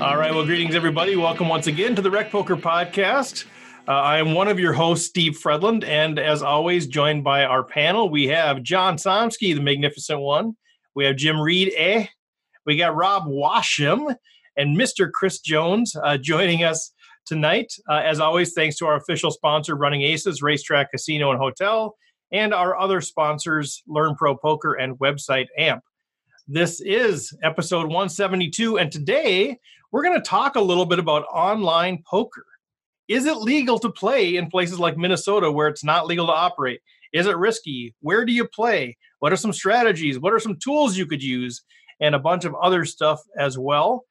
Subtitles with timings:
[0.00, 0.34] All right.
[0.34, 1.14] Well, greetings, everybody.
[1.14, 3.44] Welcome once again to the Rec Poker Podcast.
[3.86, 7.62] Uh, I am one of your hosts, Steve Fredlund, and as always, joined by our
[7.62, 10.56] panel, we have John Somsky, the magnificent one.
[10.94, 12.06] We have Jim Reed, eh?
[12.64, 14.16] We got Rob Washam
[14.56, 15.12] and Mr.
[15.12, 16.94] Chris Jones uh, joining us
[17.26, 17.70] tonight.
[17.86, 21.94] Uh, as always, thanks to our official sponsor, Running Aces, Racetrack Casino and Hotel,
[22.32, 25.84] and our other sponsors, Learn Pro Poker and website AMP.
[26.52, 29.56] This is episode 172, and today
[29.92, 32.44] we're going to talk a little bit about online poker.
[33.06, 36.80] Is it legal to play in places like Minnesota where it's not legal to operate?
[37.12, 37.94] Is it risky?
[38.00, 38.96] Where do you play?
[39.20, 40.18] What are some strategies?
[40.18, 41.62] What are some tools you could use?
[42.00, 44.04] And a bunch of other stuff as well.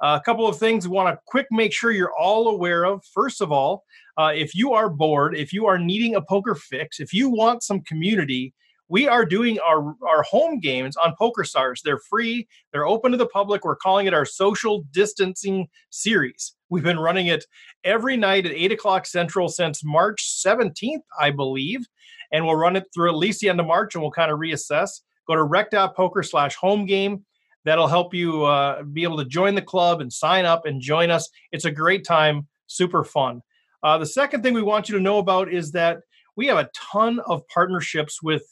[0.00, 3.02] Uh, a couple of things we want to quick make sure you're all aware of.
[3.12, 3.82] First of all,
[4.16, 7.64] uh, if you are bored, if you are needing a poker fix, if you want
[7.64, 8.54] some community,
[8.90, 11.80] we are doing our, our home games on PokerStars.
[11.82, 13.64] They're free, they're open to the public.
[13.64, 16.56] We're calling it our social distancing series.
[16.70, 17.44] We've been running it
[17.84, 21.86] every night at 8 o'clock Central since March 17th, I believe.
[22.32, 24.40] And we'll run it through at least the end of March and we'll kind of
[24.40, 25.00] reassess.
[25.28, 27.24] Go to rec.poker slash home game.
[27.64, 31.12] That'll help you uh, be able to join the club and sign up and join
[31.12, 31.28] us.
[31.52, 33.42] It's a great time, super fun.
[33.84, 36.00] Uh, the second thing we want you to know about is that
[36.36, 38.42] we have a ton of partnerships with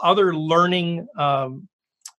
[0.00, 1.68] other learning um,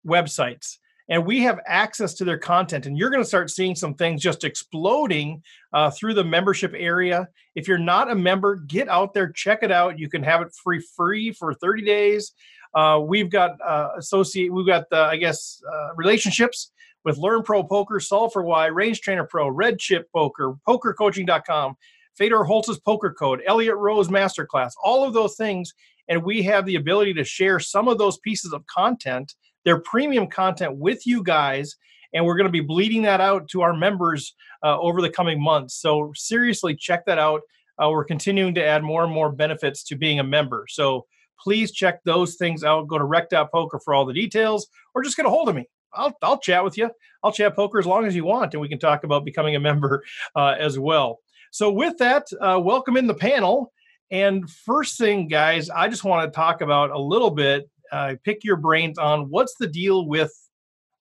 [0.06, 0.78] websites.
[1.10, 4.22] And we have access to their content and you're going to start seeing some things
[4.22, 5.42] just exploding
[5.74, 7.28] uh, through the membership area.
[7.56, 9.98] If you're not a member get out there check it out.
[9.98, 12.34] You can have it free free for 30 days.
[12.76, 16.72] Uh, we've got uh, associate we've got the i guess uh, relationships
[17.04, 21.76] with learn pro poker solve for why range trainer pro red chip poker pokercoaching.com
[22.16, 25.74] fedor holz's poker code elliot Roe's masterclass all of those things
[26.10, 29.34] and we have the ability to share some of those pieces of content
[29.66, 31.76] their premium content with you guys
[32.14, 35.42] and we're going to be bleeding that out to our members uh, over the coming
[35.42, 35.76] months.
[35.76, 37.42] So seriously check that out.
[37.82, 40.66] Uh, we're continuing to add more and more benefits to being a member.
[40.68, 41.06] So
[41.40, 42.88] please check those things out.
[42.88, 45.66] Go to rec.poker for all the details or just get a hold of me.
[45.94, 46.90] I'll, I'll chat with you.
[47.24, 49.60] I'll chat poker as long as you want and we can talk about becoming a
[49.70, 50.04] member
[50.36, 51.20] uh, as well.
[51.52, 53.72] So with that uh, welcome in the panel
[54.12, 58.44] and first thing, guys, I just want to talk about a little bit, uh, pick
[58.44, 60.34] your brains on what's the deal with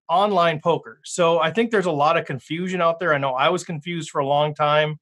[0.08, 1.00] online poker.
[1.04, 3.14] So I think there's a lot of confusion out there.
[3.14, 4.98] I know I was confused for a long time.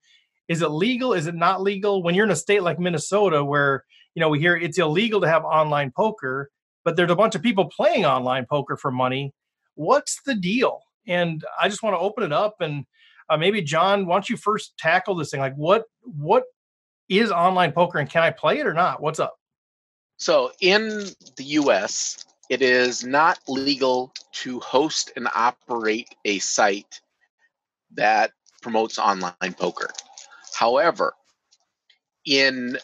[0.48, 1.12] Is it legal?
[1.12, 2.02] Is it not legal?
[2.02, 3.84] When you're in a state like Minnesota, where
[4.14, 6.50] you know we hear it's illegal to have online poker,
[6.84, 9.32] but there's a bunch of people playing online poker for money.
[9.74, 10.82] What's the deal?
[11.08, 12.84] And I just want to open it up and
[13.28, 15.40] uh, maybe John, why don't you first tackle this thing?
[15.40, 16.44] Like, what what
[17.08, 19.00] is online poker and can I play it or not?
[19.00, 19.38] What's up?
[20.16, 21.06] So in
[21.36, 27.00] the US, it is not legal to host and operate a site
[27.94, 29.90] that promotes online poker.
[30.58, 31.14] However,
[32.24, 32.78] in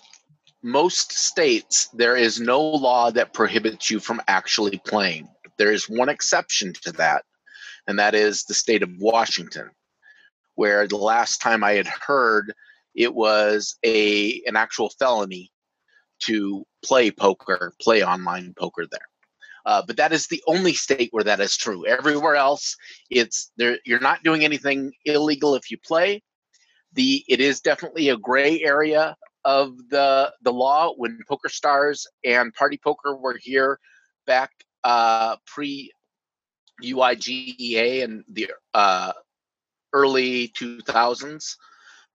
[0.63, 5.29] most states, there is no law that prohibits you from actually playing.
[5.59, 7.25] There is one exception to that,
[7.87, 9.71] and that is the state of Washington,
[10.55, 12.53] where the last time I had heard
[12.95, 15.51] it was a an actual felony
[16.21, 19.01] to play poker, play online poker there.
[19.65, 21.87] Uh, but that is the only state where that is true.
[21.87, 22.77] Everywhere else,
[23.11, 23.79] it's there.
[23.85, 26.23] You're not doing anything illegal if you play.
[26.95, 30.93] The it is definitely a gray area of the the law.
[30.97, 33.79] When Poker Stars and Party Poker were here
[34.27, 34.51] back
[34.85, 35.93] uh, pre
[36.83, 39.13] UIGEA and the uh,
[39.93, 41.57] early 2000s,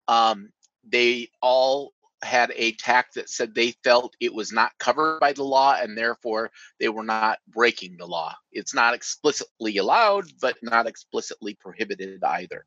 [0.07, 0.49] um,
[0.89, 1.93] they all
[2.23, 5.97] had a tack that said they felt it was not covered by the law and
[5.97, 8.33] therefore they were not breaking the law.
[8.51, 12.65] It's not explicitly allowed, but not explicitly prohibited either.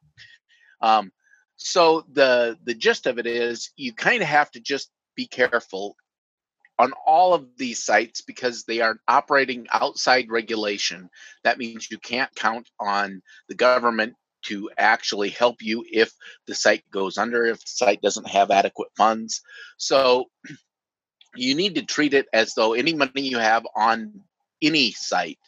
[0.81, 1.11] Um,
[1.57, 5.97] so the the gist of it is you kind of have to just be careful
[6.79, 11.11] on all of these sites because they are operating outside regulation.
[11.45, 16.13] That means you can't count on the government to actually help you if
[16.47, 19.43] the site goes under, if the site doesn't have adequate funds.
[19.77, 20.31] So
[21.37, 24.21] you need to treat it as though any money you have on
[24.63, 25.39] any site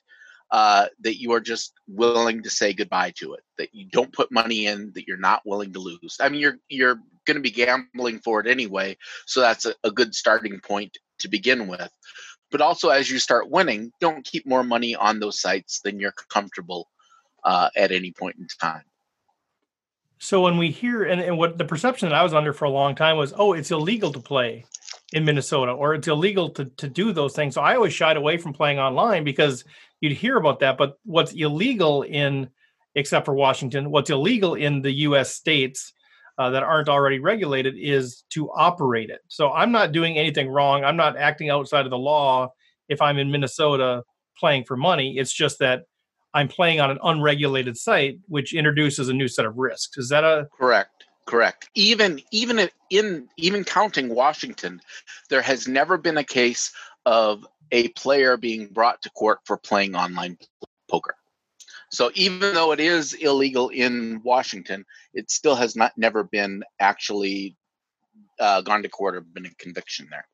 [0.52, 3.40] uh, that you are just willing to say goodbye to it.
[3.58, 6.18] That you don't put money in that you're not willing to lose.
[6.20, 8.96] I mean, you're you're going to be gambling for it anyway,
[9.26, 11.90] so that's a, a good starting point to begin with.
[12.50, 16.14] But also, as you start winning, don't keep more money on those sites than you're
[16.28, 16.88] comfortable
[17.44, 18.82] uh, at any point in time.
[20.18, 22.70] So when we hear and, and what the perception that I was under for a
[22.70, 24.64] long time was, oh, it's illegal to play
[25.12, 27.54] in Minnesota or it's illegal to to do those things.
[27.54, 29.64] So I always shied away from playing online because
[30.00, 30.78] you'd hear about that.
[30.78, 32.48] But what's illegal in
[32.94, 33.90] except for Washington.
[33.90, 35.34] What's illegal in the U.S.
[35.34, 35.92] states
[36.38, 39.20] uh, that aren't already regulated is to operate it.
[39.28, 40.84] So I'm not doing anything wrong.
[40.84, 42.52] I'm not acting outside of the law
[42.88, 44.02] if I'm in Minnesota
[44.38, 45.18] playing for money.
[45.18, 45.84] It's just that
[46.34, 49.98] I'm playing on an unregulated site, which introduces a new set of risks.
[49.98, 51.04] Is that a correct?
[51.26, 51.68] Correct.
[51.74, 54.80] Even even in even counting Washington,
[55.30, 56.72] there has never been a case
[57.06, 60.36] of a player being brought to court for playing online
[60.90, 61.14] poker.
[61.90, 67.56] So even though it is illegal in Washington, it still has not never been actually
[68.40, 70.26] uh, gone to court or been a conviction there.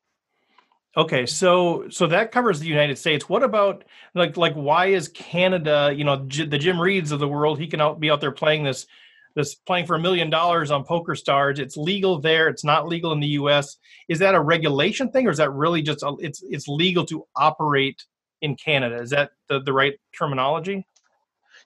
[0.97, 3.29] Okay, so so that covers the United States.
[3.29, 3.83] What about
[4.15, 5.93] like like why is Canada?
[5.95, 7.59] You know, J- the Jim Reeds of the world.
[7.59, 8.87] He can out, be out there playing this
[9.35, 11.59] this playing for a million dollars on Poker Stars.
[11.59, 12.47] It's legal there.
[12.47, 13.77] It's not legal in the U.S.
[14.07, 17.23] Is that a regulation thing, or is that really just a, it's it's legal to
[17.35, 18.03] operate
[18.41, 18.99] in Canada?
[18.99, 20.87] Is that the the right terminology?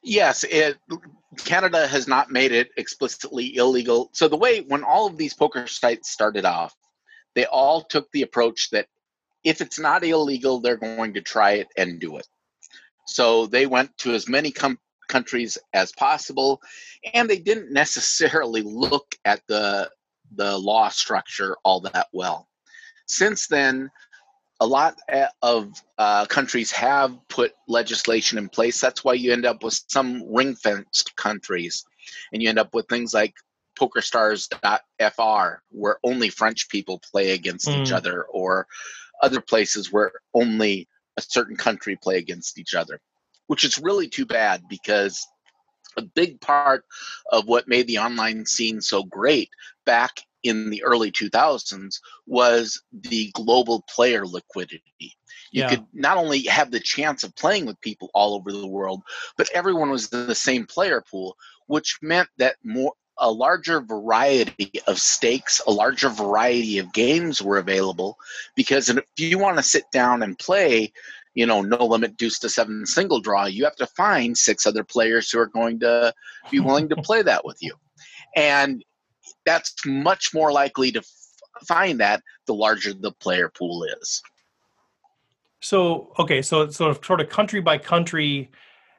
[0.03, 0.77] Yes, it
[1.37, 4.09] Canada has not made it explicitly illegal.
[4.13, 6.75] So the way when all of these poker sites started off,
[7.35, 8.87] they all took the approach that
[9.43, 12.27] if it's not illegal, they're going to try it and do it.
[13.05, 16.61] So they went to as many com- countries as possible,
[17.13, 19.89] and they didn't necessarily look at the
[20.35, 22.47] the law structure all that well.
[23.07, 23.91] Since then,
[24.59, 28.79] a lot eh, of uh, countries have put legislation in place.
[28.79, 31.85] That's why you end up with some ring fenced countries,
[32.31, 33.33] and you end up with things like
[33.79, 37.81] PokerStars.fr, where only French people play against mm.
[37.81, 37.95] each hmm.
[37.95, 38.67] other, or
[39.23, 40.87] other places where only
[41.17, 42.99] a certain country play against each other,
[43.47, 45.25] which is really too bad because
[45.97, 46.83] a big part
[47.31, 49.49] of what made the online scene so great
[49.85, 50.11] back
[50.43, 55.15] in the early 2000s was the global player liquidity.
[55.51, 55.69] You yeah.
[55.69, 59.01] could not only have the chance of playing with people all over the world,
[59.37, 61.37] but everyone was in the same player pool,
[61.67, 67.57] which meant that more a larger variety of stakes, a larger variety of games were
[67.57, 68.17] available.
[68.55, 70.91] Because if you want to sit down and play,
[71.33, 74.83] you know, no limit deuce to seven single draw, you have to find six other
[74.83, 76.13] players who are going to
[76.51, 77.73] be willing to play that with you.
[78.35, 78.83] And
[79.45, 84.21] that's much more likely to f- find that the larger the player pool is.
[85.59, 88.51] So, okay, so sort of sort of country by country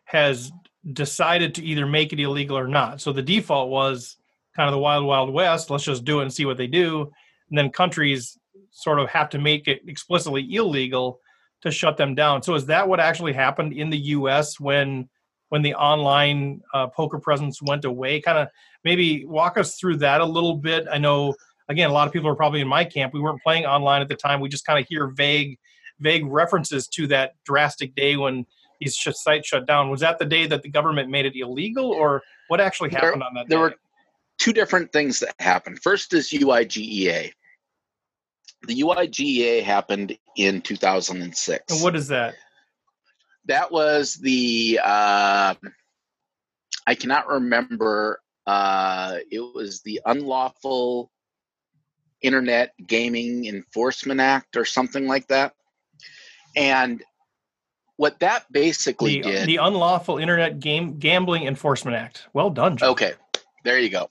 [0.04, 0.50] has
[0.92, 3.00] decided to either make it illegal or not.
[3.00, 4.16] So the default was
[4.54, 5.70] kind of the wild wild west.
[5.70, 7.10] Let's just do it and see what they do.
[7.48, 8.38] And then countries
[8.70, 11.20] sort of have to make it explicitly illegal
[11.62, 12.42] to shut them down.
[12.42, 14.60] So is that what actually happened in the U.S.
[14.60, 15.08] when
[15.50, 18.20] when the online uh, poker presence went away?
[18.20, 18.48] Kind of
[18.84, 20.86] maybe walk us through that a little bit.
[20.90, 21.34] I know
[21.68, 23.14] again a lot of people are probably in my camp.
[23.14, 24.40] We weren't playing online at the time.
[24.40, 25.58] We just kind of hear vague
[26.00, 28.44] vague references to that drastic day when
[28.84, 29.90] these sites shut down.
[29.90, 33.28] Was that the day that the government made it illegal, or what actually happened there,
[33.28, 33.48] on that?
[33.48, 33.56] Day?
[33.56, 33.74] There day?
[33.74, 33.80] were
[34.38, 35.80] two different things that happened.
[35.82, 37.30] First is UIGEA.
[38.66, 41.72] The UIGEA happened in 2006.
[41.72, 42.34] And what is that?
[43.46, 45.54] That was the uh,
[46.86, 48.20] I cannot remember.
[48.46, 51.10] Uh, it was the unlawful
[52.22, 55.52] Internet Gaming Enforcement Act or something like that.
[56.56, 57.02] And
[57.96, 62.28] what that basically the, did the unlawful internet game gambling enforcement act.
[62.32, 62.90] Well done John.
[62.90, 63.14] okay
[63.64, 64.10] there you go.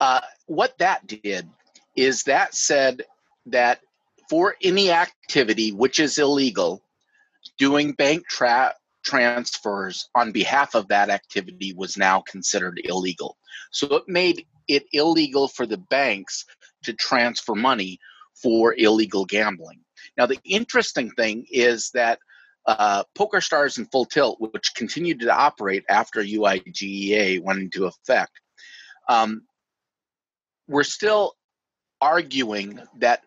[0.00, 1.48] Uh, what that did
[1.96, 3.02] is that said
[3.46, 3.80] that
[4.30, 6.82] for any activity which is illegal
[7.58, 13.36] doing bank tra- transfers on behalf of that activity was now considered illegal.
[13.72, 16.44] So it made it illegal for the banks
[16.84, 17.98] to transfer money
[18.40, 19.80] for illegal gambling.
[20.16, 22.18] Now the interesting thing is that
[22.68, 28.32] uh, Poker Stars and Full Tilt, which continued to operate after UIGEA went into effect,
[29.08, 29.42] um,
[30.68, 31.34] we're still
[32.00, 33.22] arguing that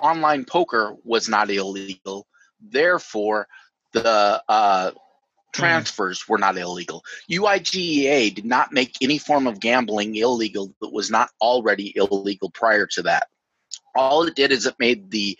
[0.00, 2.28] online poker was not illegal.
[2.60, 3.48] Therefore,
[3.92, 4.92] the uh,
[5.52, 7.02] transfers were not illegal.
[7.28, 12.86] UIGEA did not make any form of gambling illegal that was not already illegal prior
[12.86, 13.26] to that.
[13.96, 15.36] All it did is it made the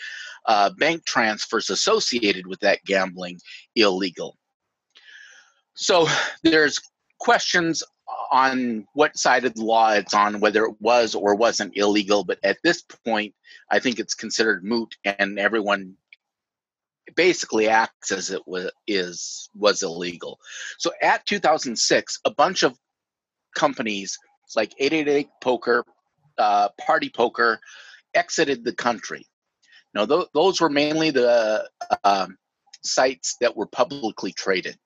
[0.47, 3.39] uh, bank transfers associated with that gambling
[3.75, 4.37] illegal.
[5.75, 6.09] So
[6.43, 6.81] there's
[7.19, 7.83] questions
[8.33, 12.25] on what side of the law it's on, whether it was or wasn't illegal.
[12.25, 13.35] But at this point,
[13.71, 15.95] I think it's considered moot, and everyone
[17.15, 20.39] basically acts as it was is was illegal.
[20.79, 22.77] So at 2006, a bunch of
[23.55, 24.19] companies
[24.55, 25.85] like 888 Poker,
[26.39, 27.59] uh, Party Poker,
[28.15, 29.27] exited the country.
[29.97, 31.69] Now, th- those were mainly the
[32.05, 32.37] um,
[32.83, 34.79] sites that were publicly traded.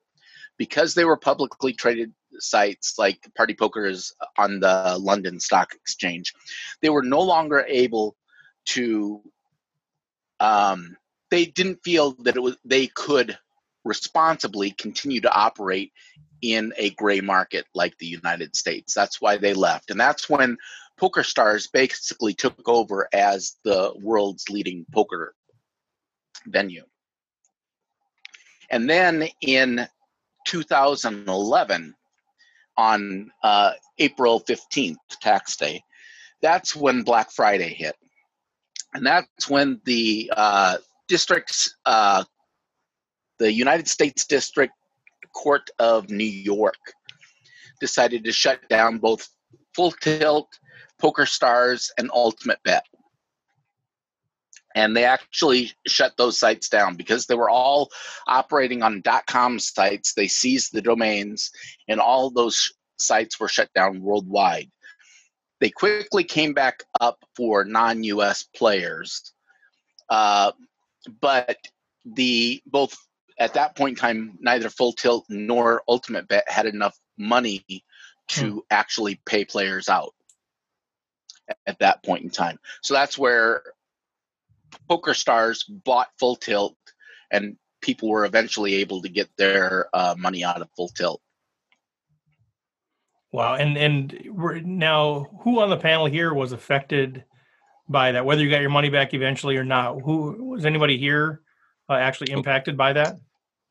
[0.57, 6.33] Because they were publicly traded sites like Party Poker is on the London Stock Exchange,
[6.81, 8.14] they were no longer able
[8.67, 9.21] to.
[10.38, 10.97] Um,
[11.31, 13.37] they didn't feel that it was they could
[13.85, 15.93] responsibly continue to operate
[16.43, 18.95] in a gray market like the United States.
[18.95, 20.57] That's why they left, and that's when
[21.00, 25.35] Poker Stars basically took over as the world's leading poker
[26.47, 26.85] venue.
[28.71, 29.88] And then in
[30.47, 31.95] 2011,
[32.76, 35.83] on uh, April 15th, tax day,
[36.42, 37.97] that's when Black Friday hit.
[38.92, 40.76] And that's when the uh,
[41.09, 42.25] districts, uh,
[43.38, 44.75] the United States District
[45.35, 46.78] Court of New York,
[47.80, 49.26] decided to shut down both
[49.75, 50.49] Full Tilt,
[51.00, 52.85] Poker Stars, and Ultimate Bet.
[54.75, 57.90] And they actually shut those sites down because they were all
[58.28, 60.14] operating on com sites.
[60.14, 61.50] They seized the domains
[61.88, 64.71] and all those sites were shut down worldwide.
[65.59, 69.33] They quickly came back up for non-us players.
[70.09, 70.52] Uh,
[71.21, 71.57] but
[72.04, 72.97] the both
[73.38, 77.64] at that point in time neither full tilt nor ultimate bet had enough money
[78.28, 78.59] to hmm.
[78.71, 80.14] actually pay players out
[81.66, 83.62] at that point in time so that's where
[84.88, 86.76] Poker Stars bought Full Tilt,
[87.30, 91.21] and people were eventually able to get their uh, money out of Full Tilt.
[93.33, 97.25] Wow, and and now who on the panel here was affected
[97.88, 98.25] by that?
[98.25, 101.42] Whether you got your money back eventually or not, who was anybody here
[101.88, 103.16] uh, actually impacted by that?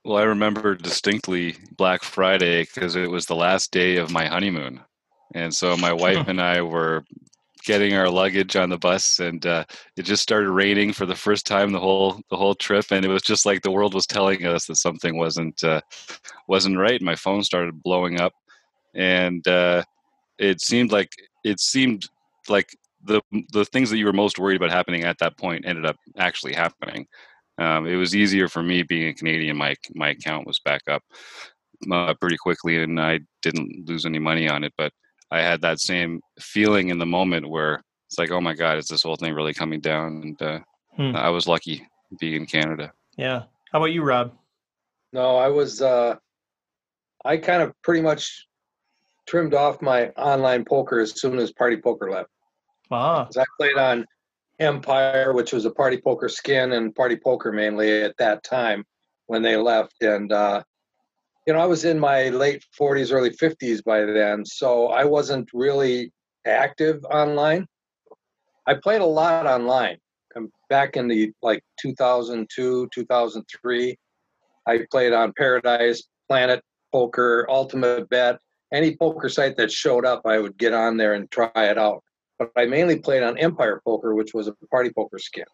[0.06, 4.80] Well, I remember distinctly Black Friday because it was the last day of my honeymoon,
[5.36, 7.04] and so my wife and I were
[7.64, 9.64] getting our luggage on the bus and uh,
[9.98, 13.10] it just started raining for the first time the whole the whole trip and it
[13.10, 15.82] was just like the world was telling us that something wasn't uh,
[16.48, 18.34] wasn't right my phone started blowing up
[18.96, 19.84] and uh,
[20.38, 21.12] it seemed like
[21.44, 22.06] it seemed
[22.48, 25.86] like the the things that you were most worried about happening at that point ended
[25.86, 27.08] up actually happening.
[27.58, 31.04] Um, it was easier for me being a Canadian my my account was back up
[31.92, 34.92] uh, pretty quickly and I didn't lose any money on it but
[35.32, 38.88] I had that same feeling in the moment where it's like, oh my God, is
[38.88, 40.22] this whole thing really coming down?
[40.24, 40.60] And uh,
[40.96, 41.16] hmm.
[41.16, 41.88] I was lucky
[42.20, 42.92] being in Canada.
[43.18, 43.44] Yeah.
[43.72, 44.34] How about you, Rob?
[45.14, 46.16] No, I was, uh,
[47.24, 48.48] I kind of pretty much
[49.28, 52.30] trimmed off my online poker as soon as Party Poker left.
[52.90, 53.28] Ah.
[53.38, 54.06] I played on
[54.60, 58.84] Empire, which was a Party Poker skin and Party Poker mainly at that time
[59.28, 60.02] when they left.
[60.02, 60.64] And uh,
[61.50, 65.50] you know, I was in my late 40s, early 50s by then, so I wasn't
[65.52, 66.14] really
[66.46, 67.66] active online.
[68.68, 69.98] I played a lot online.
[70.36, 73.98] Um, back in the like 2002, 2003.
[74.68, 78.38] I played on Paradise, Planet Poker, Ultimate Bet,
[78.72, 82.04] any poker site that showed up, I would get on there and try it out.
[82.38, 85.46] But I mainly played on Empire Poker, which was a party poker skin.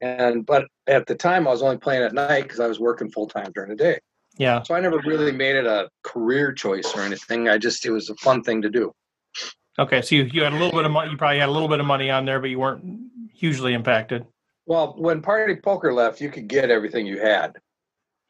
[0.00, 3.12] And but at the time, I was only playing at night because I was working
[3.12, 4.00] full time during the day.
[4.38, 4.62] Yeah.
[4.62, 7.48] So I never really made it a career choice or anything.
[7.48, 8.92] I just it was a fun thing to do.
[9.78, 11.10] Okay, so you, you had a little bit of money.
[11.10, 12.84] You probably had a little bit of money on there, but you weren't
[13.32, 14.26] hugely impacted.
[14.66, 17.56] Well, when Party Poker left, you could get everything you had.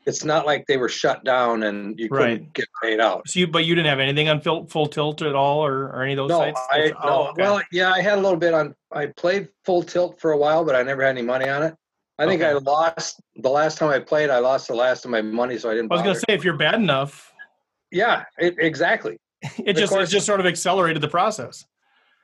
[0.06, 3.28] It's not like they were shut down and you couldn't get paid out.
[3.28, 6.02] So you, but you didn't have anything on full, full tilt at all, or, or
[6.02, 6.60] any of those no, sites?
[6.70, 7.28] I, oh, no.
[7.28, 7.42] Okay.
[7.42, 8.74] Well, yeah, I had a little bit on.
[8.92, 11.74] I played full tilt for a while, but I never had any money on it.
[12.20, 12.50] I think okay.
[12.50, 14.28] I lost the last time I played.
[14.28, 15.90] I lost the last of my money, so I didn't.
[15.90, 17.32] I was going to say, if you're bad enough.
[17.90, 19.18] Yeah, it, exactly.
[19.64, 21.64] it just course, it just sort of accelerated the process.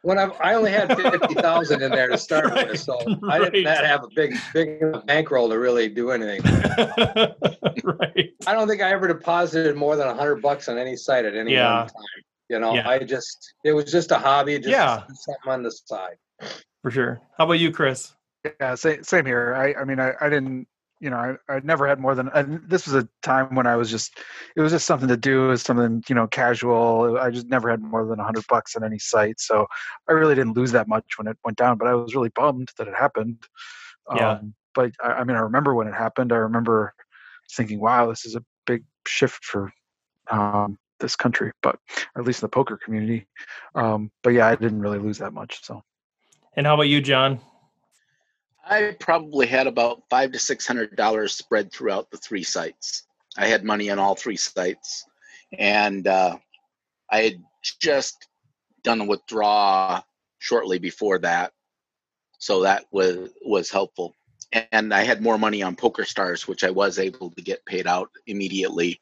[0.03, 3.43] When I, I only had fifty thousand in there to start right, with, so right.
[3.43, 6.43] I didn't have a big big bankroll to really do anything.
[7.83, 8.35] right.
[8.47, 11.35] I don't think I ever deposited more than a hundred bucks on any site at
[11.35, 11.79] any yeah.
[11.79, 11.95] one time.
[12.50, 12.87] You know, yeah.
[12.87, 15.05] I just it was just a hobby, just yeah.
[15.07, 16.17] something on the side.
[16.83, 17.23] For sure.
[17.38, 18.12] How about you, Chris?
[18.61, 19.55] Yeah, same, same here.
[19.55, 20.69] I, I mean, I, I didn't,
[21.00, 23.76] you know, I, I never had more than, and this was a time when I
[23.76, 24.19] was just,
[24.57, 27.19] it was just something to do, it was something, you know, casual.
[27.19, 29.38] I just never had more than a hundred bucks on any site.
[29.38, 29.67] So
[30.09, 32.71] I really didn't lose that much when it went down, but I was really bummed
[32.79, 33.45] that it happened.
[34.15, 34.33] Yeah.
[34.33, 36.95] Um, but I, I mean, I remember when it happened, I remember
[37.53, 39.73] thinking, wow, this is a big shift for
[40.31, 41.79] um, this country, but
[42.17, 43.26] at least in the poker community.
[43.75, 45.62] Um, but yeah, I didn't really lose that much.
[45.62, 45.83] So.
[46.55, 47.41] And how about you, John?
[48.68, 53.04] I probably had about five to six hundred dollars spread throughout the three sites.
[53.38, 55.04] I had money on all three sites,
[55.56, 56.37] and uh,
[57.11, 57.42] I had
[57.80, 58.28] just
[58.82, 60.02] done a withdrawal
[60.38, 61.52] shortly before that,
[62.38, 64.14] so that was was helpful.
[64.73, 67.87] And I had more money on Poker Stars, which I was able to get paid
[67.87, 69.00] out immediately.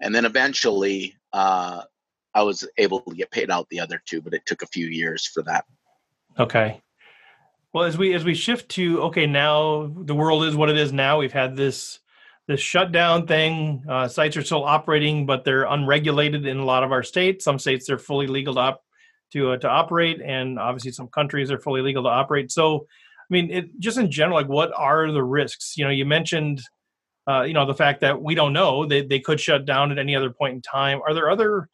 [0.00, 1.82] And then eventually, uh,
[2.34, 4.86] I was able to get paid out the other two, but it took a few
[4.86, 5.64] years for that.
[6.38, 6.80] Okay.
[7.72, 10.92] Well, as we as we shift to okay, now the world is what it is
[10.92, 11.18] now.
[11.18, 12.00] We've had this
[12.46, 13.82] this shutdown thing.
[13.88, 17.44] Uh, sites are still operating, but they're unregulated in a lot of our states.
[17.44, 18.84] Some states they're fully legal to op-
[19.32, 22.52] to uh, to operate, and obviously some countries are fully legal to operate.
[22.52, 25.74] So, I mean, it, just in general, like what are the risks?
[25.78, 26.60] You know, you mentioned,
[27.26, 29.98] uh, you know, the fact that we don't know they they could shut down at
[29.98, 31.00] any other point in time.
[31.06, 31.70] Are there other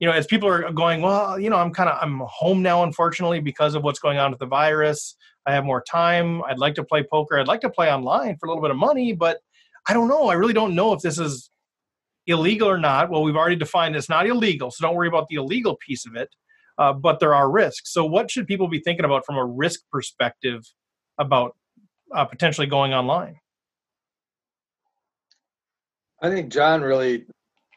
[0.00, 2.84] you know, as people are going, well, you know, I'm kind of I'm home now,
[2.84, 5.16] unfortunately, because of what's going on with the virus.
[5.46, 6.42] I have more time.
[6.44, 7.38] I'd like to play poker.
[7.38, 9.38] I'd like to play online for a little bit of money, but
[9.88, 10.28] I don't know.
[10.28, 11.50] I really don't know if this is
[12.26, 13.10] illegal or not.
[13.10, 16.14] Well, we've already defined it's not illegal, so don't worry about the illegal piece of
[16.14, 16.28] it.
[16.76, 17.92] Uh, but there are risks.
[17.92, 20.62] So, what should people be thinking about from a risk perspective
[21.18, 21.56] about
[22.14, 23.36] uh, potentially going online?
[26.22, 27.26] I think John really,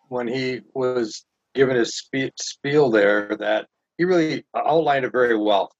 [0.09, 3.67] when he was giving his spe- spiel there, that
[3.97, 5.71] he really outlined it very well.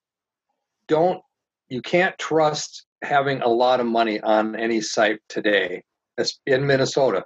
[0.88, 1.22] Don't
[1.70, 5.82] you can't trust having a lot of money on any site today
[6.18, 7.24] as in Minnesota.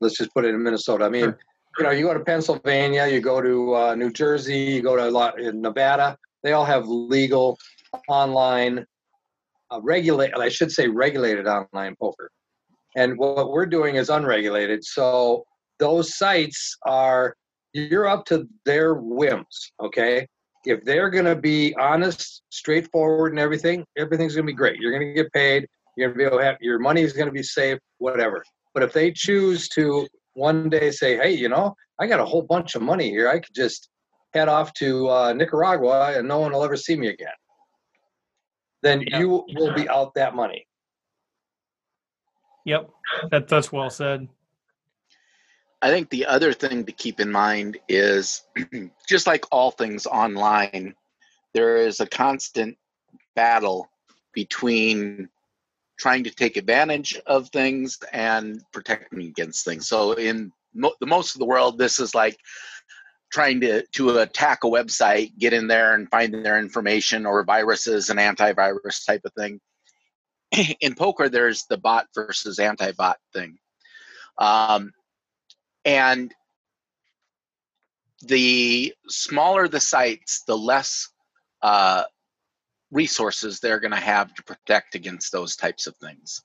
[0.00, 1.04] Let's just put it in Minnesota.
[1.04, 1.38] I mean, sure.
[1.78, 5.08] you know, you go to Pennsylvania, you go to uh, New Jersey, you go to
[5.08, 6.16] a lot in Nevada.
[6.42, 7.58] They all have legal
[8.08, 8.86] online,
[9.70, 10.32] uh, regulate.
[10.34, 12.30] I should say regulated online poker.
[12.96, 14.84] And what we're doing is unregulated.
[14.84, 15.44] So
[15.78, 17.34] those sites are
[17.72, 19.72] you're up to their whims.
[19.80, 20.26] Okay,
[20.64, 24.80] if they're going to be honest, straightforward, and everything, everything's going to be great.
[24.80, 25.66] You're going to get paid.
[25.96, 28.42] You're going to be able to have your money is going to be safe, whatever.
[28.74, 32.42] But if they choose to one day say, "Hey, you know, I got a whole
[32.42, 33.28] bunch of money here.
[33.28, 33.88] I could just
[34.34, 37.28] head off to uh, Nicaragua and no one will ever see me again,"
[38.82, 39.18] then yeah.
[39.18, 40.66] you will be out that money.
[42.64, 42.90] Yep,
[43.30, 44.28] that, that's well said.
[45.80, 48.42] I think the other thing to keep in mind is
[49.08, 50.94] just like all things online,
[51.54, 52.76] there is a constant
[53.36, 53.88] battle
[54.34, 55.28] between
[55.98, 59.88] trying to take advantage of things and protecting against things.
[59.88, 62.38] So in mo- the most of the world, this is like
[63.30, 68.10] trying to to attack a website, get in there and find their information or viruses
[68.10, 69.60] and antivirus type of thing.
[70.80, 73.58] in poker, there's the bot versus anti-bot thing.
[74.38, 74.92] Um,
[75.84, 76.32] and
[78.22, 81.08] the smaller the sites, the less
[81.62, 82.04] uh,
[82.90, 86.42] resources they're going to have to protect against those types of things.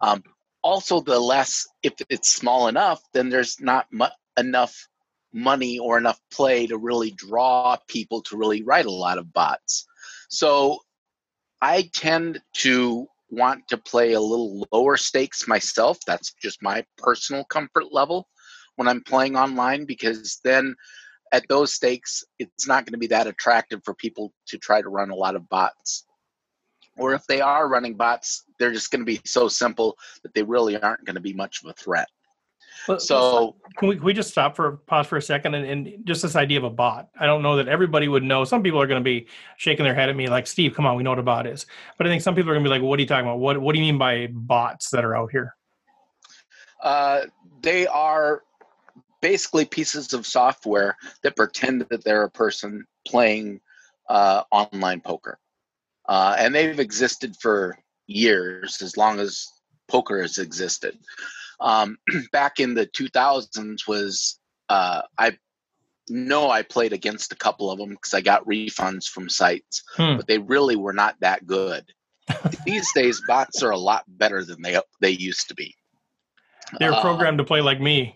[0.00, 0.22] Um,
[0.62, 4.88] also, the less, if it's small enough, then there's not mu- enough
[5.32, 9.86] money or enough play to really draw people to really write a lot of bots.
[10.28, 10.78] So
[11.60, 15.98] I tend to want to play a little lower stakes myself.
[16.06, 18.26] That's just my personal comfort level
[18.78, 20.76] when I'm playing online because then
[21.32, 24.88] at those stakes, it's not going to be that attractive for people to try to
[24.88, 26.04] run a lot of bots.
[26.96, 30.44] Or if they are running bots, they're just going to be so simple that they
[30.44, 32.06] really aren't going to be much of a threat.
[32.86, 35.66] Well, so can we, can we just stop for a pause for a second and,
[35.66, 37.08] and, just this idea of a bot?
[37.18, 38.44] I don't know that everybody would know.
[38.44, 40.96] Some people are going to be shaking their head at me like, Steve, come on,
[40.96, 41.66] we know what a bot is.
[41.96, 43.40] But I think some people are going to be like, what are you talking about?
[43.40, 45.56] What What do you mean by bots that are out here?
[46.80, 47.22] Uh,
[47.60, 48.44] they are
[49.20, 53.60] basically pieces of software that pretend that they're a person playing
[54.08, 55.38] uh, online poker.
[56.08, 59.46] Uh, and they've existed for years, as long as
[59.88, 60.96] poker has existed.
[61.60, 61.98] Um,
[62.32, 65.36] back in the 2000s, was uh, I
[66.08, 70.16] know I played against a couple of them because I got refunds from sites, hmm.
[70.16, 71.84] but they really were not that good.
[72.64, 75.74] These days, bots are a lot better than they they used to be.
[76.78, 78.14] They're uh, programmed to play like me.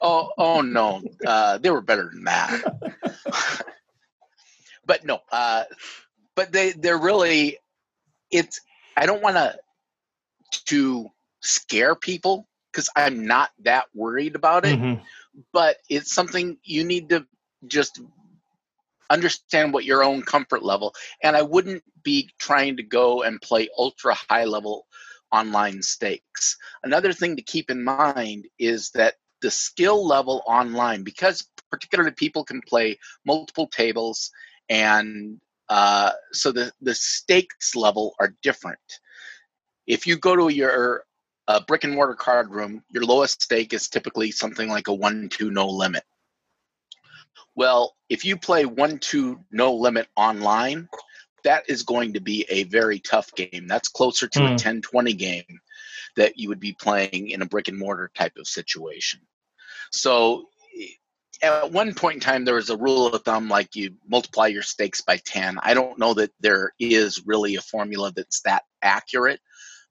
[0.00, 2.62] Oh, oh no, uh, they were better than that.
[4.86, 5.64] but no, uh,
[6.34, 7.58] but they they're really
[8.30, 8.60] it's.
[8.96, 9.56] I don't want to
[10.66, 14.78] to scare people because I'm not that worried about it.
[14.78, 15.02] Mm-hmm.
[15.52, 17.26] But it's something you need to
[17.66, 18.00] just
[19.10, 20.94] understand what your own comfort level.
[21.22, 24.86] And I wouldn't be trying to go and play ultra high level
[25.32, 26.56] online stakes.
[26.82, 32.44] Another thing to keep in mind is that the skill level online because particularly people
[32.44, 34.30] can play multiple tables
[34.68, 38.78] and uh, so the, the stakes level are different.
[39.86, 41.04] If you go to your
[41.48, 45.28] uh, brick and mortar card room your lowest stake is typically something like a one
[45.28, 46.04] two no limit.
[47.54, 50.88] Well if you play one two no limit online
[51.44, 53.68] that is going to be a very tough game.
[53.68, 54.54] That's closer to mm.
[54.54, 55.60] a 10 20 game
[56.16, 59.20] that you would be playing in a brick and mortar type of situation.
[59.92, 60.46] So
[61.42, 64.62] at one point in time there was a rule of thumb like you multiply your
[64.62, 69.40] stakes by 10 i don't know that there is really a formula that's that accurate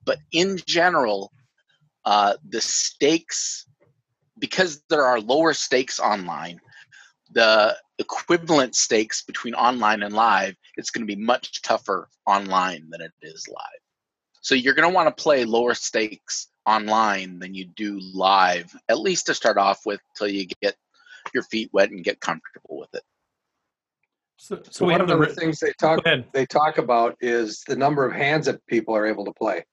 [0.06, 1.32] but in general
[2.06, 3.66] uh, the stakes
[4.38, 6.60] because there are lower stakes online
[7.32, 13.02] the equivalent stakes between online and live it's going to be much tougher online than
[13.02, 13.85] it is live
[14.46, 19.00] so you're going to want to play lower stakes online than you do live at
[19.00, 20.76] least to start off with till you get
[21.34, 23.02] your feet wet and get comfortable with it.
[24.38, 27.76] So, so, So one of the the things they talk they talk about is the
[27.76, 29.66] number of hands that people are able to play,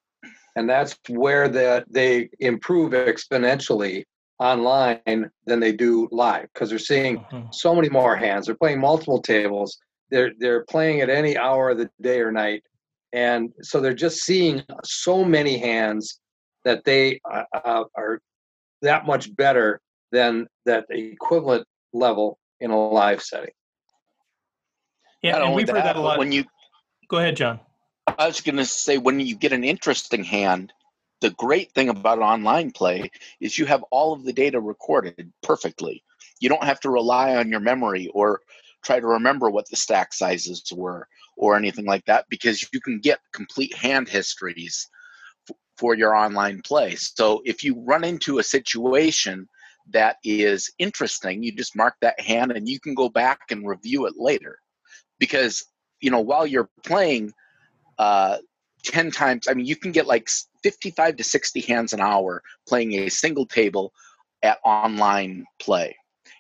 [0.57, 4.05] and that's where that they improve exponentially
[4.39, 7.53] online than they do live because they're seeing Mhm.
[7.53, 8.47] so many more hands.
[8.47, 9.79] They're playing multiple tables.
[10.11, 12.63] They're they're playing at any hour of the day or night,
[13.13, 16.21] and so they're just seeing so many hands
[16.65, 18.21] that they uh, uh, are
[18.81, 23.53] that much better than that equivalent level in a live setting.
[25.23, 26.19] Yeah, Not and we've heard that a lot.
[26.19, 26.45] when you
[27.09, 27.61] Go ahead, John.
[28.19, 30.73] I was going to say when you get an interesting hand,
[31.21, 36.03] the great thing about online play is you have all of the data recorded perfectly.
[36.41, 38.41] You don't have to rely on your memory or
[38.83, 42.99] try to remember what the stack sizes were or anything like that because you can
[43.01, 44.89] get complete hand histories
[45.49, 46.95] f- for your online play.
[46.95, 49.49] So if you run into a situation
[49.91, 54.07] that is interesting, you just mark that hand and you can go back and review
[54.07, 54.59] it later.
[55.19, 55.65] Because,
[56.01, 57.33] you know, while you're playing,
[57.99, 58.39] uh,
[58.85, 60.29] 10 times i mean you can get like
[60.63, 63.93] 55 to 60 hands an hour playing a single table
[64.43, 65.95] at online play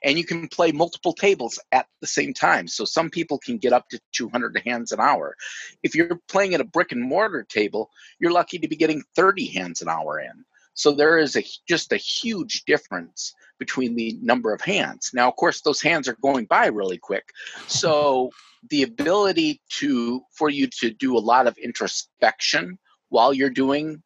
[0.04, 2.66] and you can play multiple tables at the same time.
[2.68, 5.36] So some people can get up to 200 hands an hour.
[5.82, 9.46] If you're playing at a brick and mortar table you're lucky to be getting 30
[9.46, 10.44] hands an hour in.
[10.74, 15.10] So there is a just a huge difference between the number of hands.
[15.12, 17.24] Now of course those hands are going by really quick.
[17.66, 18.30] So
[18.70, 24.02] the ability to for you to do a lot of introspection while you're doing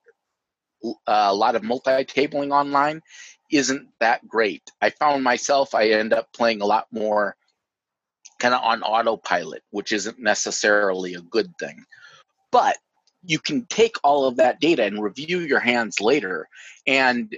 [0.85, 3.01] uh, a lot of multi-tabling online
[3.51, 4.63] isn't that great.
[4.81, 7.37] I found myself I end up playing a lot more
[8.39, 11.85] kind of on autopilot, which isn't necessarily a good thing.
[12.51, 12.77] But
[13.27, 16.49] you can take all of that data and review your hands later
[16.87, 17.35] and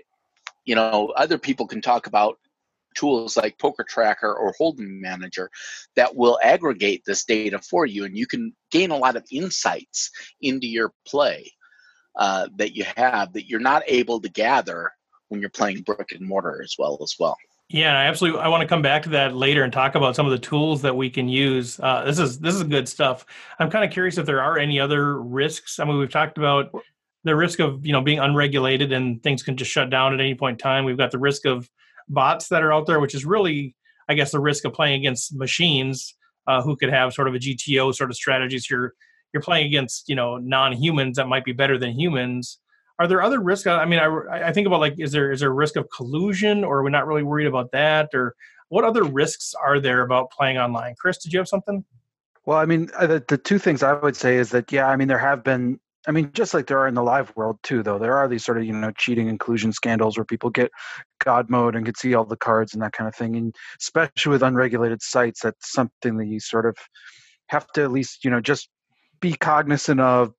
[0.64, 2.38] you know other people can talk about
[2.94, 5.50] tools like poker tracker or Holdem Manager
[5.96, 10.10] that will aggregate this data for you and you can gain a lot of insights
[10.42, 11.52] into your play
[12.16, 14.92] uh, that you have that you're not able to gather
[15.28, 17.36] when you're playing brick and mortar as well as well
[17.68, 18.40] Yeah, I absolutely.
[18.40, 20.80] I want to come back to that later and talk about some of the tools
[20.82, 21.78] that we can use.
[21.80, 23.26] Uh, this is this is good stuff.
[23.58, 25.78] I'm kind of curious if there are any other risks.
[25.78, 26.70] I mean, we've talked about
[27.24, 30.34] the risk of you know being unregulated and things can just shut down at any
[30.34, 30.84] point in time.
[30.84, 31.68] We've got the risk of
[32.08, 33.76] bots that are out there, which is really,
[34.08, 36.14] I guess, the risk of playing against machines
[36.46, 38.68] uh, who could have sort of a GTO sort of strategies.
[38.70, 38.94] You're
[39.32, 42.58] you're playing against you know non-humans that might be better than humans.
[42.98, 43.66] Are there other risks?
[43.66, 46.64] I mean, I, I think about like, is there is there a risk of collusion,
[46.64, 48.34] or are we not really worried about that, or
[48.68, 50.94] what other risks are there about playing online?
[50.98, 51.84] Chris, did you have something?
[52.44, 54.96] Well, I mean, uh, the, the two things I would say is that, yeah, I
[54.96, 57.82] mean, there have been, I mean, just like there are in the live world too,
[57.82, 60.70] though, there are these sort of, you know, cheating inclusion scandals where people get
[61.22, 63.36] God mode and can see all the cards and that kind of thing.
[63.36, 66.76] And especially with unregulated sites, that's something that you sort of
[67.48, 68.70] have to at least, you know, just
[69.20, 70.32] be cognizant of,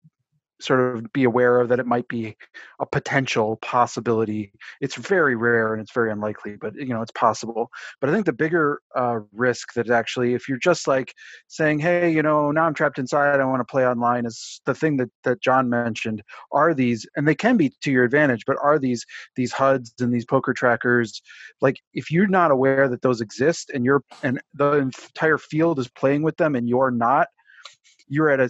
[0.62, 2.36] sort of be aware of that it might be
[2.80, 4.52] a potential possibility.
[4.82, 7.70] It's very rare and it's very unlikely, but you know it's possible.
[8.02, 11.14] But I think the bigger uh, risk that actually, if you're just like
[11.48, 14.76] saying, "Hey, you know, now I'm trapped inside, I want to play online," is the
[14.76, 16.22] thing that that John mentioned.
[16.52, 20.14] Are these, and they can be to your advantage, but are these these HUDs and
[20.14, 21.22] these poker trackers,
[21.62, 25.88] like if you're not aware that those exist and you're and the entire field is
[25.88, 27.28] playing with them and you're not,
[28.10, 28.50] you're at a,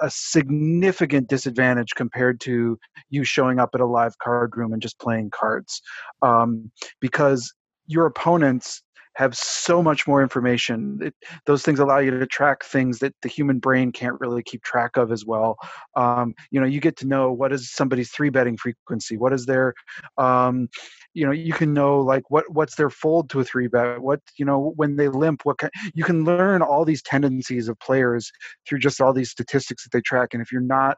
[0.00, 2.78] a significant disadvantage compared to
[3.10, 5.82] you showing up at a live card room and just playing cards
[6.22, 6.70] um,
[7.00, 7.52] because
[7.86, 8.82] your opponents
[9.16, 10.98] have so much more information.
[11.02, 14.62] It, those things allow you to track things that the human brain can't really keep
[14.62, 15.56] track of as well.
[15.96, 19.46] Um, you know you get to know what is somebody's three betting frequency what is
[19.46, 19.74] their
[20.16, 20.68] um,
[21.14, 24.20] you know you can know like what what's their fold to a three bet what
[24.36, 28.30] you know when they limp what kind, you can learn all these tendencies of players
[28.66, 30.96] through just all these statistics that they track and if you're not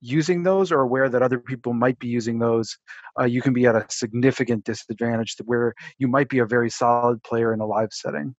[0.00, 2.78] using those or aware that other people might be using those
[3.20, 6.70] uh, you can be at a significant disadvantage to where you might be a very
[6.70, 8.34] solid player in a live setting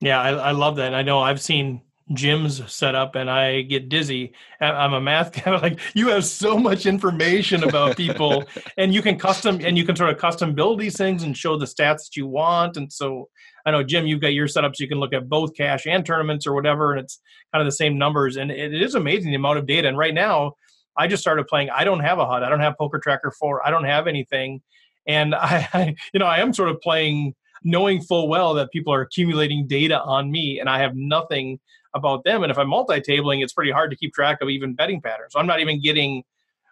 [0.00, 0.94] Yeah, I, I love that.
[0.94, 1.82] I know I've seen
[2.14, 4.32] Jim's setup and I get dizzy.
[4.60, 5.58] I'm a math guy.
[5.58, 8.44] Like you have so much information about people,
[8.76, 11.58] and you can custom and you can sort of custom build these things and show
[11.58, 12.76] the stats that you want.
[12.76, 13.28] And so
[13.66, 16.04] I know Jim, you've got your setup so you can look at both cash and
[16.04, 17.20] tournaments or whatever, and it's
[17.52, 18.36] kind of the same numbers.
[18.36, 19.88] And it is amazing the amount of data.
[19.88, 20.54] And right now,
[20.96, 21.70] I just started playing.
[21.70, 22.42] I don't have a HUD.
[22.42, 23.66] I don't have Poker Tracker Four.
[23.66, 24.62] I don't have anything,
[25.06, 28.92] and I, I you know, I am sort of playing knowing full well that people
[28.92, 31.58] are accumulating data on me and I have nothing
[31.98, 32.42] about them.
[32.42, 35.32] And if I'm multi-tabling, it's pretty hard to keep track of even betting patterns.
[35.32, 36.22] So I'm not even getting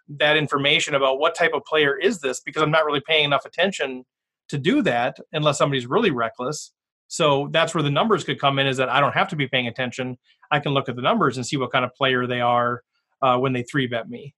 [0.09, 3.45] that information about what type of player is this because I'm not really paying enough
[3.45, 4.05] attention
[4.49, 6.73] to do that unless somebody's really reckless.
[7.09, 9.49] So that's where the numbers could come in is that I don't have to be
[9.49, 10.19] paying attention.
[10.51, 12.83] I can look at the numbers and see what kind of player they are
[13.23, 14.35] uh, when they three bet me.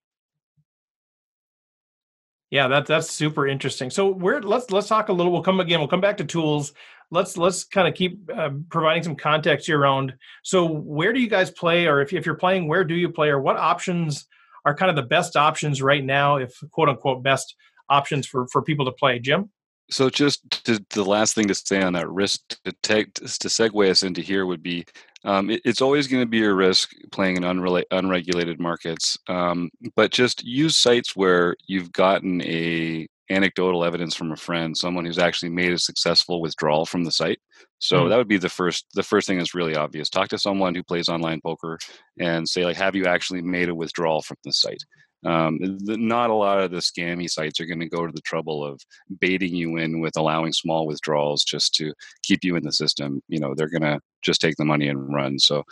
[2.51, 3.91] Yeah, that that's super interesting.
[3.91, 5.31] So we're let's let's talk a little.
[5.31, 5.79] We'll come again.
[5.79, 6.73] We'll come back to tools.
[7.11, 10.13] Let's let's kind of keep uh, providing some context here around.
[10.43, 13.29] So where do you guys play, or if if you're playing, where do you play,
[13.29, 14.27] or what options
[14.65, 17.55] are kind of the best options right now, if quote unquote best
[17.89, 19.19] options for for people to play?
[19.19, 19.49] Jim.
[19.91, 23.89] So just to, the last thing to say on that risk to take to segue
[23.89, 24.85] us into here would be
[25.23, 29.69] um, it, it's always going to be a risk playing in unrela- unregulated markets, um,
[29.95, 35.19] but just use sites where you've gotten a anecdotal evidence from a friend, someone who's
[35.19, 37.39] actually made a successful withdrawal from the site.
[37.79, 38.09] So mm.
[38.09, 40.09] that would be the first the first thing that's really obvious.
[40.09, 41.77] Talk to someone who plays online poker
[42.19, 44.83] and say like, have you actually made a withdrawal from the site?
[45.25, 48.21] um, the, not a lot of the scammy sites are going to go to the
[48.21, 48.79] trouble of
[49.19, 53.39] baiting you in with allowing small withdrawals just to keep you in the system you
[53.39, 55.63] know they're going to just take the money and run so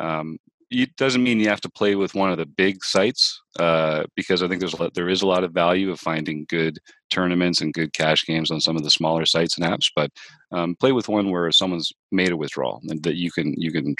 [0.00, 0.38] um,
[0.74, 4.42] it doesn't mean you have to play with one of the big sites uh, because
[4.42, 6.78] I think there's a lot, there is a lot of value of finding good
[7.10, 9.90] tournaments and good cash games on some of the smaller sites and apps.
[9.94, 10.10] But
[10.52, 13.94] um, play with one where someone's made a withdrawal and that you can you can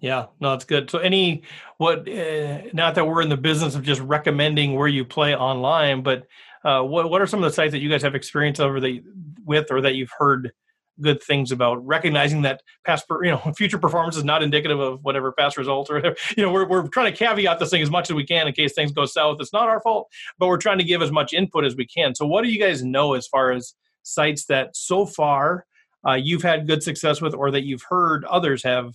[0.00, 0.90] yeah, no, it's good.
[0.90, 1.44] So, any
[1.78, 2.06] what?
[2.06, 6.26] Uh, not that we're in the business of just recommending where you play online, but
[6.62, 9.02] uh, what what are some of the sites that you guys have experience over the
[9.46, 10.52] with, or that you've heard
[11.00, 11.84] good things about?
[11.86, 15.94] Recognizing that past, you know, future performance is not indicative of whatever past results or
[15.94, 16.16] whatever.
[16.36, 18.54] You know, we're we're trying to caveat this thing as much as we can in
[18.54, 19.38] case things go south.
[19.40, 22.14] It's not our fault, but we're trying to give as much input as we can.
[22.14, 25.64] So, what do you guys know as far as sites that so far
[26.06, 28.94] uh, you've had good success with, or that you've heard others have?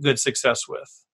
[0.00, 1.04] good success with?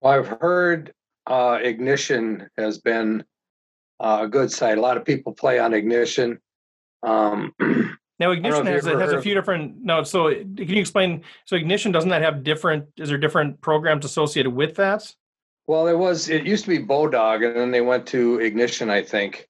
[0.00, 0.92] Well, I've heard
[1.26, 3.24] uh, Ignition has been
[4.00, 4.78] uh, a good site.
[4.78, 6.38] A lot of people play on Ignition.
[7.02, 7.54] Um,
[8.18, 9.84] now, Ignition has, has a few different.
[9.84, 11.22] No, so can you explain?
[11.44, 12.86] So, Ignition doesn't that have different?
[12.96, 15.12] Is there different programs associated with that?
[15.66, 16.30] Well, it was.
[16.30, 19.48] It used to be Bodog, and then they went to Ignition, I think.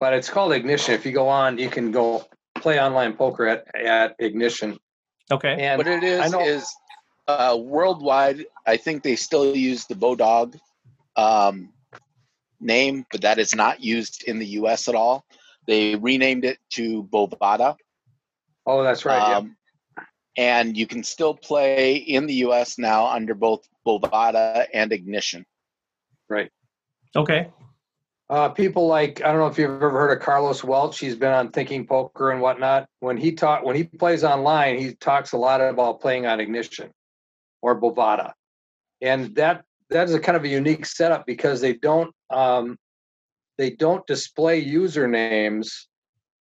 [0.00, 0.94] But it's called Ignition.
[0.94, 4.78] If you go on, you can go play online poker at at Ignition.
[5.30, 5.56] Okay.
[5.58, 6.74] And what it is is
[7.26, 10.58] uh, worldwide, I think they still use the Bodog
[11.16, 11.74] um,
[12.58, 14.88] name, but that is not used in the U.S.
[14.88, 15.26] at all.
[15.66, 17.76] They renamed it to Bovada.
[18.68, 19.36] Oh, that's right.
[19.36, 19.56] Um,
[19.96, 20.04] yeah.
[20.36, 22.78] And you can still play in the U.S.
[22.78, 25.44] now under both Bovada and Ignition.
[26.28, 26.50] Right.
[27.16, 27.48] Okay.
[28.30, 30.98] Uh, people like I don't know if you've ever heard of Carlos Welch.
[30.98, 32.86] He's been on Thinking Poker and whatnot.
[33.00, 36.90] When he talk when he plays online, he talks a lot about playing on Ignition
[37.62, 38.32] or Bovada.
[39.00, 42.76] And that that is a kind of a unique setup because they don't um,
[43.56, 45.72] they don't display usernames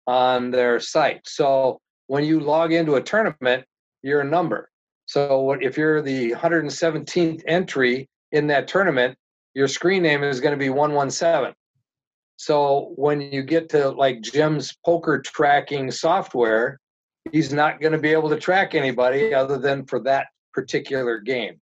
[0.05, 1.21] on their site.
[1.25, 3.65] So when you log into a tournament,
[4.01, 4.69] you're a number.
[5.05, 9.17] So if you're the 117th entry in that tournament,
[9.53, 11.53] your screen name is going to be 117.
[12.35, 16.79] So when you get to like Jim's poker tracking software,
[17.31, 21.59] he's not going to be able to track anybody other than for that particular game.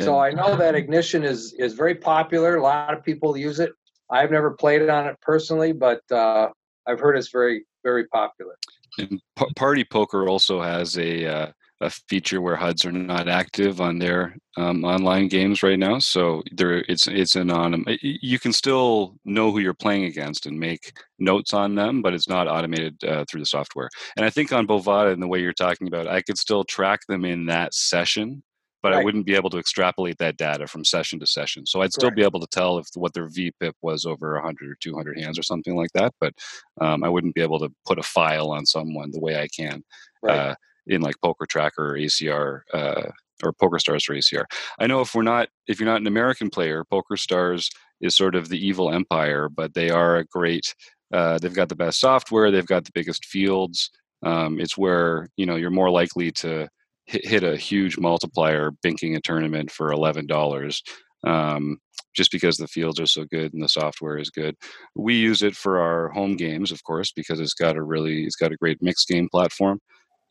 [0.00, 2.56] So I know that Ignition is is very popular.
[2.56, 3.72] A lot of people use it.
[4.10, 6.48] I've never played on it personally, but uh,
[6.86, 8.58] I've heard it's very very popular.
[8.98, 13.80] And P- Party Poker also has a uh, a feature where HUDs are not active
[13.80, 15.98] on their um, online games right now.
[15.98, 17.98] So there, it's it's anonymous.
[18.00, 22.28] You can still know who you're playing against and make notes on them, but it's
[22.28, 23.90] not automated uh, through the software.
[24.16, 27.00] And I think on Bovada, and the way you're talking about, I could still track
[27.08, 28.42] them in that session,
[28.82, 29.00] but right.
[29.00, 31.66] I wouldn't be able to extrapolate that data from session to session.
[31.66, 32.16] So I'd still Correct.
[32.16, 35.42] be able to tell if what their VPIP was over 100 or 200 hands or
[35.42, 36.34] something like that, but
[36.80, 39.82] um, I wouldn't be able to put a file on someone the way I can.
[40.22, 40.38] Right.
[40.38, 40.54] Uh,
[40.86, 43.10] in like Poker Tracker or ACR uh,
[43.42, 44.44] or Poker Stars for ACR.
[44.78, 48.34] I know if we're not, if you're not an American player, Poker Stars is sort
[48.34, 50.74] of the evil empire, but they are a great.
[51.12, 52.50] Uh, they've got the best software.
[52.50, 53.90] They've got the biggest fields.
[54.22, 56.68] Um, it's where you know you're more likely to
[57.06, 60.82] hit, hit a huge multiplier binking a tournament for eleven dollars.
[61.26, 61.78] Um,
[62.14, 64.54] just because the fields are so good and the software is good.
[64.94, 68.36] We use it for our home games, of course, because it's got a really it's
[68.36, 69.80] got a great mixed game platform.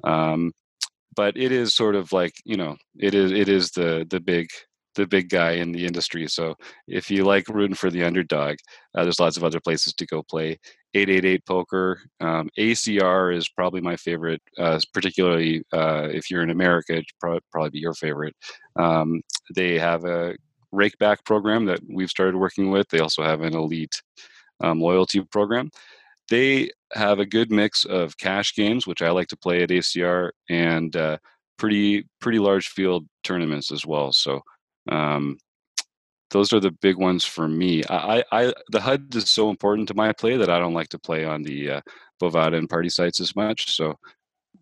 [0.04, 0.52] Um,
[1.16, 4.48] but it is sort of like you know it is it is the the big
[4.96, 6.28] the big guy in the industry.
[6.28, 6.56] So
[6.88, 8.56] if you like rooting for the underdog,
[8.98, 10.58] uh, there's lots of other places to go play.
[10.96, 16.94] 888 poker, um, ACR is probably my favorite, uh, particularly uh, if you're in America,
[16.94, 18.34] it'd probably, probably be your favorite.
[18.78, 19.22] Um,
[19.54, 20.36] they have a
[20.74, 22.88] rakeback program that we've started working with.
[22.90, 24.02] They also have an elite
[24.62, 25.70] um, loyalty program.
[26.30, 30.32] They have a good mix of cash games, which I like to play at ACR,
[30.50, 31.18] and uh,
[31.58, 34.12] pretty pretty large field tournaments as well.
[34.14, 34.42] So
[34.90, 35.38] um,
[36.32, 37.84] those are the big ones for me.
[37.90, 41.00] I, I the HUD is so important to my play that I don't like to
[41.00, 41.82] play on the uh,
[42.22, 43.76] Bovada and party sites as much.
[43.76, 44.00] So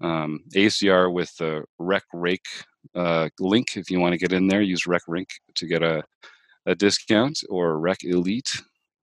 [0.01, 2.45] um, ACR with the Rec Rake
[2.95, 6.03] uh, link, if you want to get in there, use Rec Rink to get a,
[6.65, 8.61] a discount or Rec Elite.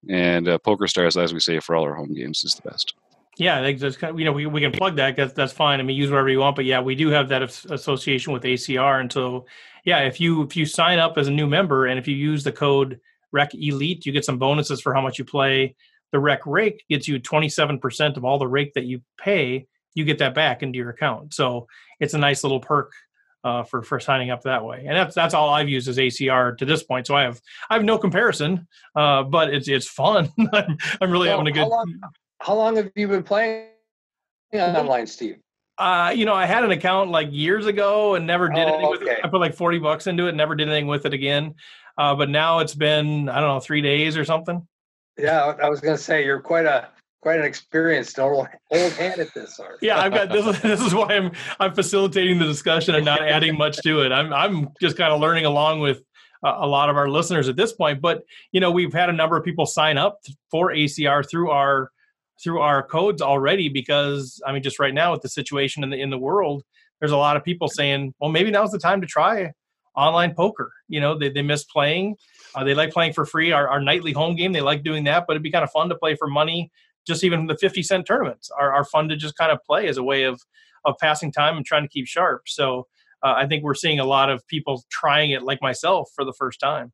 [0.09, 2.95] And uh, Poker Stars, as we say, for all our home games is the best.
[3.37, 5.17] Yeah, that's kind of, you know we, we can plug that.
[5.17, 5.81] That's that's fine.
[5.81, 9.01] I mean, use whatever you want, but yeah, we do have that association with ACR,
[9.01, 9.47] and so
[9.85, 12.45] yeah, if you if you sign up as a new member and if you use
[12.45, 13.01] the code
[13.33, 15.77] Rec Elite, you get some bonuses for how much you play.
[16.13, 19.67] The Rec Rake gets you twenty seven percent of all the rake that you pay.
[19.95, 21.67] You get that back into your account, so
[21.99, 22.93] it's a nice little perk
[23.45, 24.85] uh, for for signing up that way.
[24.87, 27.07] And that's that's all I've used as ACR to this point.
[27.07, 30.33] So I have I have no comparison, uh, but it's it's fun.
[30.53, 31.61] I'm, I'm really having a good.
[31.61, 32.01] How long,
[32.41, 33.69] how long have you been playing
[34.53, 35.39] online, Steve?
[35.81, 38.91] Uh, you know, I had an account like years ago and never did oh, anything
[38.91, 39.21] with it.
[39.25, 41.55] I put like 40 bucks into it, never did anything with it again.
[41.97, 44.67] Uh, but now it's been, I don't know, three days or something.
[45.19, 46.89] Yeah, I was going to say you're quite a
[47.23, 49.59] quite an experienced old, old hand at this.
[49.59, 49.79] Art.
[49.81, 50.61] yeah, I've got this.
[50.63, 54.13] This is why I'm I'm facilitating the discussion and not adding much to it.
[54.13, 56.03] I'm I'm just kind of learning along with
[56.43, 58.01] a lot of our listeners at this point.
[58.01, 61.91] But you know, we've had a number of people sign up for ACR through our
[62.43, 66.01] through our codes already because I mean, just right now with the situation in the
[66.01, 66.63] in the world,
[67.01, 69.53] there's a lot of people saying, well, maybe now's the time to try
[69.97, 70.73] online poker.
[70.89, 72.17] You know, they, they miss playing.
[72.55, 73.53] Uh, they like playing for free.
[73.53, 75.89] Our, our nightly home game, they like doing that, but it'd be kind of fun
[75.89, 76.71] to play for money.
[77.07, 79.97] Just even the 50 cent tournaments are, are fun to just kind of play as
[79.97, 80.41] a way of,
[80.85, 82.43] of passing time and trying to keep sharp.
[82.47, 82.87] So
[83.23, 86.33] uh, I think we're seeing a lot of people trying it like myself for the
[86.33, 86.93] first time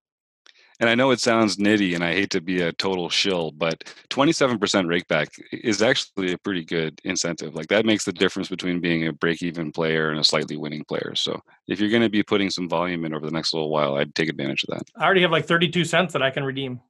[0.81, 3.85] and I know it sounds nitty and I hate to be a total shill, but
[4.11, 7.55] 27% rakeback is actually a pretty good incentive.
[7.55, 10.85] Like that makes the difference between being a break even player and a slightly winning
[10.85, 11.15] player.
[11.15, 13.97] So if you're going to be putting some volume in over the next little while,
[13.97, 14.89] I'd take advantage of that.
[14.97, 16.81] I already have like 32 cents that I can redeem.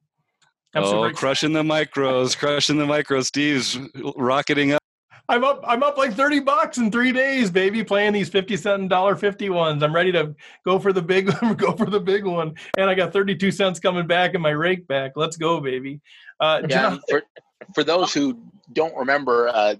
[0.73, 3.25] I'm oh, crushing the micros, crushing the micros.
[3.25, 3.79] Steve's
[4.15, 4.81] rocketing up.
[5.29, 5.63] I'm up.
[5.67, 7.83] I'm up like thirty bucks in three days, baby.
[7.83, 9.83] Playing these fifty cent dollar fifty ones.
[9.83, 10.33] I'm ready to
[10.65, 11.27] go for the big.
[11.57, 14.51] go for the big one, and I got thirty two cents coming back in my
[14.51, 15.13] rake back.
[15.15, 15.99] Let's go, baby.
[16.39, 17.23] Uh, yeah, John- for
[17.75, 19.75] for those who don't remember, uh,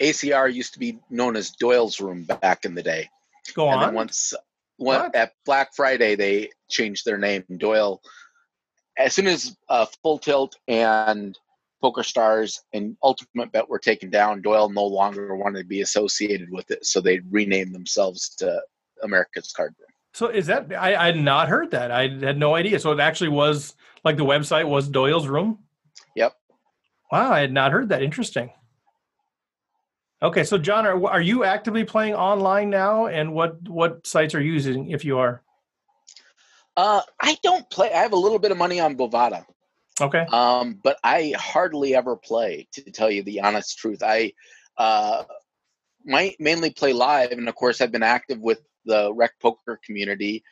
[0.00, 3.08] ACR used to be known as Doyle's Room back in the day.
[3.54, 3.94] Go and on.
[3.94, 4.34] once,
[4.76, 7.44] one, at Black Friday, they changed their name.
[7.56, 8.00] Doyle.
[8.98, 11.38] As soon as uh, Full Tilt and
[11.86, 16.50] Poker Stars and Ultimate Bet were taken down, Doyle no longer wanted to be associated
[16.50, 18.60] with it, so they renamed themselves to
[19.04, 19.86] America's Card Room.
[20.12, 21.92] So is that I, I had not heard that.
[21.92, 22.80] I had no idea.
[22.80, 25.60] So it actually was like the website was Doyle's Room.
[26.16, 26.32] Yep.
[27.12, 28.02] Wow, I had not heard that.
[28.02, 28.50] Interesting.
[30.20, 34.40] Okay, so John, are, are you actively playing online now, and what what sites are
[34.40, 35.40] you using if you are?
[36.76, 37.92] Uh, I don't play.
[37.92, 39.44] I have a little bit of money on Bovada.
[40.00, 40.26] Okay.
[40.32, 44.02] Um, but I hardly ever play, to tell you the honest truth.
[44.02, 44.32] I
[44.76, 45.24] uh,
[46.04, 50.44] might mainly play live, and of course, I've been active with the rec poker community,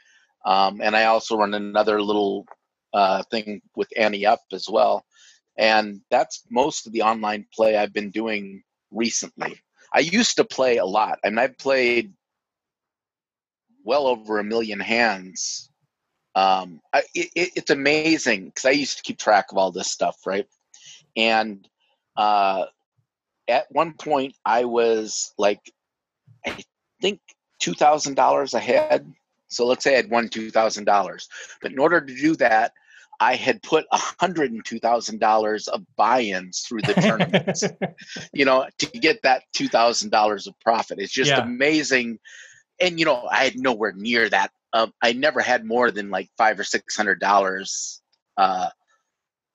[0.46, 2.46] um, and I also run another little
[2.94, 5.04] uh, thing with Ante Up as well.
[5.56, 9.60] And that's most of the online play I've been doing recently.
[9.92, 11.18] I used to play a lot.
[11.24, 12.12] I mean, I've played
[13.84, 15.70] well over a million hands
[16.34, 20.16] um, I, it, it's amazing because I used to keep track of all this stuff,
[20.26, 20.46] right?
[21.16, 21.66] And
[22.16, 22.64] uh,
[23.48, 25.60] at one point, I was like,
[26.46, 26.56] I
[27.00, 27.20] think
[27.60, 29.12] two thousand dollars ahead.
[29.48, 31.28] So let's say I had won two thousand dollars,
[31.62, 32.72] but in order to do that,
[33.20, 37.64] I had put hundred and two thousand dollars of buy-ins through the tournaments.
[38.32, 40.98] you know, to get that two thousand dollars of profit.
[40.98, 41.42] It's just yeah.
[41.42, 42.18] amazing.
[42.80, 46.28] And you know, I had nowhere near that um, I never had more than like
[46.36, 48.02] five or six hundred dollars
[48.36, 48.68] uh,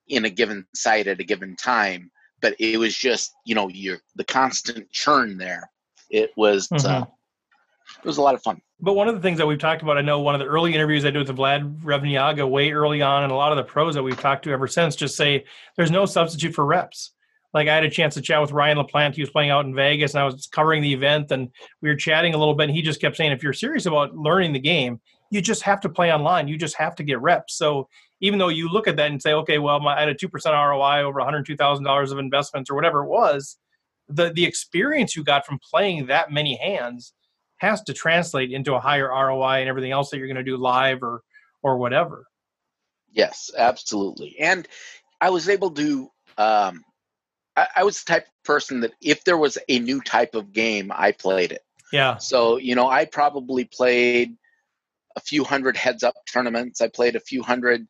[0.07, 2.09] in a given site at a given time.
[2.41, 5.69] But it was just you know your the constant churn there.
[6.09, 7.03] It was uh, mm-hmm.
[7.03, 7.05] uh,
[7.97, 8.61] it was a lot of fun.
[8.79, 10.73] But one of the things that we've talked about, I know one of the early
[10.73, 13.95] interviews I did with Vlad Revniaga way early on, and a lot of the pros
[13.95, 15.43] that we've talked to ever since just say
[15.75, 17.11] there's no substitute for reps.
[17.53, 19.15] Like I had a chance to chat with Ryan LaPlante.
[19.15, 21.49] He was playing out in Vegas, and I was covering the event, and
[21.81, 22.65] we were chatting a little bit.
[22.69, 24.99] And he just kept saying, if you're serious about learning the game,
[25.31, 26.47] you just have to play online.
[26.47, 27.55] You just have to get reps.
[27.57, 27.87] So
[28.21, 30.29] even though you look at that and say, okay, well, my, I had a two
[30.29, 33.57] percent ROI over one hundred two thousand dollars of investments or whatever it was,
[34.07, 37.13] the the experience you got from playing that many hands
[37.57, 40.57] has to translate into a higher ROI and everything else that you're going to do
[40.57, 41.21] live or
[41.63, 42.25] or whatever.
[43.11, 44.35] Yes, absolutely.
[44.39, 44.67] And
[45.19, 46.11] I was able to.
[46.37, 46.83] Um,
[47.59, 50.53] I, I was the type of person that if there was a new type of
[50.53, 51.63] game, I played it.
[51.91, 52.17] Yeah.
[52.17, 54.35] So you know, I probably played
[55.15, 56.81] a few hundred heads up tournaments.
[56.81, 57.87] I played a few hundred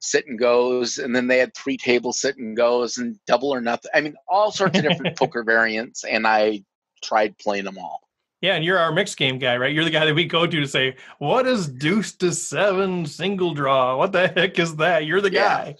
[0.00, 3.60] sit and goes, and then they had three table sit and goes and double or
[3.60, 3.90] nothing.
[3.94, 6.64] I mean, all sorts of different poker variants, and I
[7.02, 8.00] tried playing them all.
[8.40, 9.72] Yeah, and you're our mixed game guy, right?
[9.72, 13.54] You're the guy that we go to to say, "What is deuce to seven single
[13.54, 13.96] draw?
[13.96, 15.48] What the heck is that?" You're the Yeah.
[15.48, 15.76] guy.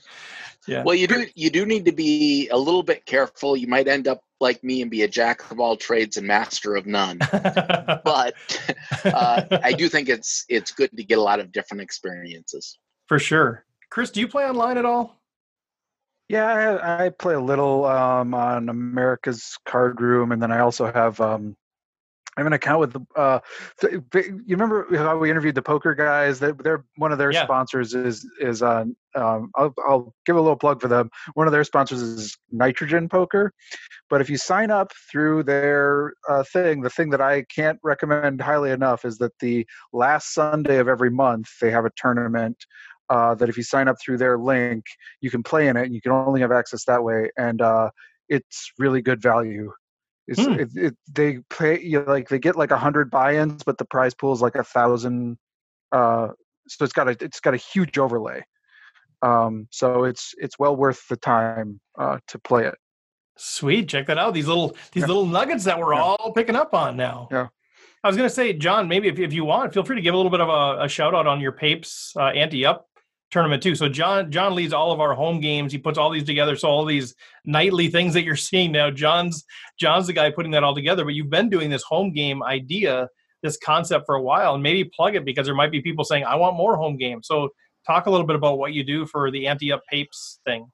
[0.67, 0.85] Yeah.
[0.85, 3.57] Well, you do you do need to be a little bit careful.
[3.57, 6.77] You might end up like me and be a jack of all trades and master
[6.77, 7.19] of none.
[8.05, 8.35] But
[9.05, 12.79] uh, I do think it's it's good to get a lot of different experiences.
[13.07, 13.65] For sure.
[13.91, 15.21] Chris, do you play online at all?
[16.29, 20.91] Yeah, I, I play a little um, on America's Card Room, and then I also
[20.91, 21.57] have um,
[22.37, 23.01] I have an account with the.
[23.15, 23.41] Uh,
[23.83, 26.41] you remember how we interviewed the poker guys?
[26.41, 27.45] That they're one of their Yeah.
[27.45, 28.97] sponsors is is on.
[29.15, 31.11] Um, I'll, I'll give a little plug for them.
[31.35, 33.53] One of their sponsors is Nitrogen Poker,
[34.09, 38.41] but if you sign up through their uh, thing, the thing that I can't recommend
[38.41, 42.65] highly enough is that the last Sunday of every month they have a tournament
[43.11, 44.85] uh, that if you sign up through their link,
[45.21, 45.85] you can play in it.
[45.85, 47.91] And you can only have access that way, and uh,
[48.31, 49.71] it's really good value.
[50.29, 50.53] It's, Hmm.
[50.53, 53.85] it, it, they pay you know, like they get like a hundred buy-ins, but the
[53.85, 55.39] prize pool is like a thousand.
[55.91, 56.29] Uh,
[56.69, 58.45] so it's got a it's got a huge overlay.
[59.23, 62.75] Um, so it's it's well worth the time uh, to play it.
[63.37, 64.35] Sweet, check that out.
[64.35, 65.07] These little these Yeah.
[65.09, 66.03] little nuggets that we're Yeah.
[66.03, 67.29] all picking up on now.
[67.31, 67.49] Yeah.
[68.05, 70.13] I was going to say, John, maybe if, if you want, feel free to give
[70.13, 72.89] a little bit of a, a shout out on your Papes uh, Ante Up
[73.33, 73.75] tournament too.
[73.75, 75.73] So John John leads all of our home games.
[75.73, 76.55] He puts all these together.
[76.55, 77.15] So all these
[77.45, 79.45] nightly things that you're seeing now, John's
[79.81, 81.05] John's the guy putting that all together.
[81.05, 83.09] But you've been doing this home game idea,
[83.43, 86.25] this concept for a while, and maybe plug it because there might be people saying,
[86.25, 87.49] "I want more home games." So
[87.87, 90.71] talk a little bit about what you do for the Ante Up Papes thing.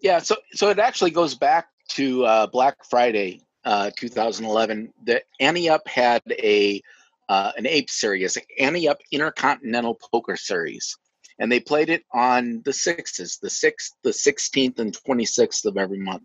[0.00, 4.92] Yeah, so so it actually goes back to uh, Black Friday, uh, 2011.
[5.04, 6.82] The Ante Up had a
[7.28, 10.96] uh, an ape series, Ante Up Intercontinental Poker Series,
[11.38, 15.98] and they played it on the sixes, the sixth, the 16th, and 26th of every
[15.98, 16.24] month.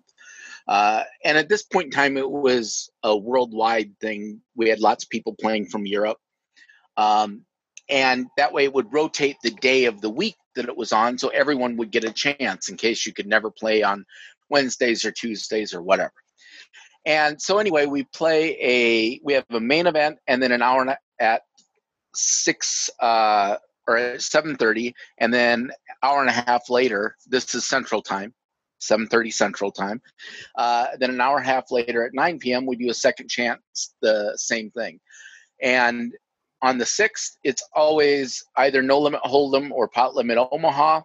[0.67, 4.41] Uh, and at this point in time, it was a worldwide thing.
[4.55, 6.17] We had lots of people playing from Europe.
[6.97, 7.45] Um,
[7.89, 11.17] and that way it would rotate the day of the week that it was on
[11.17, 14.05] so everyone would get a chance in case you could never play on
[14.49, 16.13] Wednesdays or Tuesdays or whatever.
[17.05, 20.95] And so anyway, we play a we have a main event and then an hour
[21.19, 21.41] at
[22.13, 23.55] six uh,
[23.87, 25.71] or at seven thirty, and then
[26.03, 27.15] hour and a half later.
[27.27, 28.33] This is Central Time,
[28.79, 30.01] seven thirty Central Time.
[30.55, 32.65] Uh, then an hour and a half later at nine p.m.
[32.65, 34.99] we do a second chance, the same thing.
[35.61, 36.13] And
[36.61, 41.01] on the sixth, it's always either no limit hold'em or pot limit Omaha.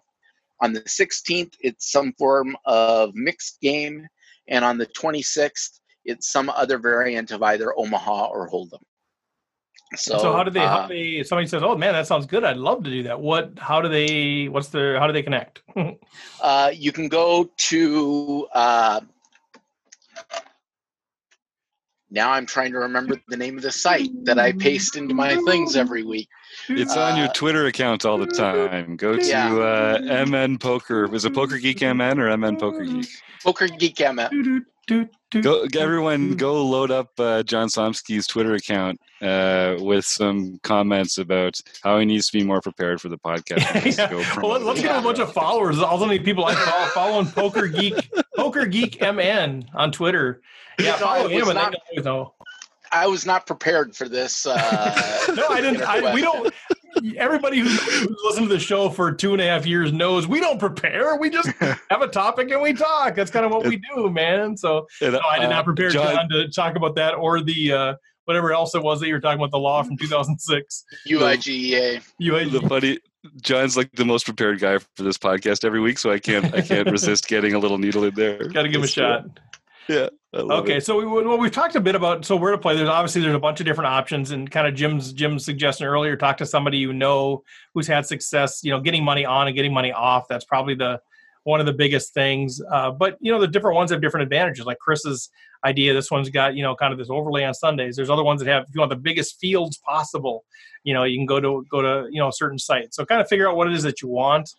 [0.61, 4.07] On the 16th, it's some form of mixed game,
[4.47, 8.81] and on the 26th, it's some other variant of either Omaha or Hold'em.
[9.95, 10.59] So, So, how do they?
[10.59, 11.23] how uh, do they?
[11.23, 12.43] Somebody says, "Oh man, that sounds good.
[12.43, 13.51] I'd love to do that." What?
[13.57, 14.47] How do they?
[14.49, 14.99] What's their?
[14.99, 15.61] How do they connect?
[16.41, 18.47] uh, you can go to.
[18.53, 19.01] Uh,
[22.09, 25.35] now I'm trying to remember the name of the site that I paste into my
[25.45, 26.29] things every week.
[26.69, 28.95] It's on your Uh, Twitter account all the time.
[28.95, 29.53] Go to Yeah.
[29.53, 31.13] uh, MN Poker.
[31.13, 33.07] Is it Poker Geek MN or MN Poker Geek?
[33.43, 34.65] Poker Geek MN.
[35.41, 41.59] Go, everyone, go load up uh, John Somsky's Twitter account uh, with some comments about
[41.83, 43.97] how he needs to be more prepared for the podcast.
[43.97, 44.09] Yeah.
[44.09, 45.79] Go Well, let's get a bunch of followers.
[45.79, 47.95] All the people I follow following Poker Geek,
[48.37, 50.41] Poker Geek MN on Twitter.
[50.79, 52.33] Yeah, No, I follow him, was and not- they always know.
[52.89, 54.45] I was not prepared for this.
[54.45, 54.55] Uh,
[55.35, 55.81] No, I didn't.
[55.81, 56.53] I, we don't.
[57.17, 60.39] Everybody who's, who's listened to the show for two and a half years knows we
[60.39, 61.17] don't prepare.
[61.17, 63.13] We just have a topic and we talk.
[63.15, 64.55] That's kind of what we do, man.
[64.55, 67.41] So And, no, I did uh, not prepare John- John, to talk about that or
[67.41, 67.93] the uh,
[68.25, 70.85] whatever else it was that you were talking about the law from 2006.
[71.09, 72.01] UIGEA.
[72.19, 72.99] You, the funny
[73.41, 76.61] John's like the most prepared guy for this podcast every week, so I can't I
[76.61, 78.47] can't resist getting a little needle in there.
[78.49, 79.25] got to give him a shot.
[79.87, 80.09] yeah.
[80.33, 80.85] Okay, it.
[80.85, 82.75] so we, well, we've talked a bit about so where to play.
[82.75, 86.15] There's obviously there's a bunch of different options, and kind of Jim's Jim's suggestion earlier.
[86.15, 88.61] Talk to somebody you know who's had success.
[88.63, 90.27] You know, getting money on and getting money off.
[90.27, 91.01] That's probably the
[91.43, 92.61] one of the biggest things.
[92.71, 94.65] Uh, but you know, the different ones have different advantages.
[94.65, 95.29] Like Chris's
[95.65, 97.95] idea, this one's got you know kind of this overlay on Sundays.
[97.95, 100.45] There's other ones that have if you want the biggest fields possible.
[100.83, 102.93] You know, you can go to go to you know certain site.
[102.93, 104.49] So kind of figure out what it is that you want,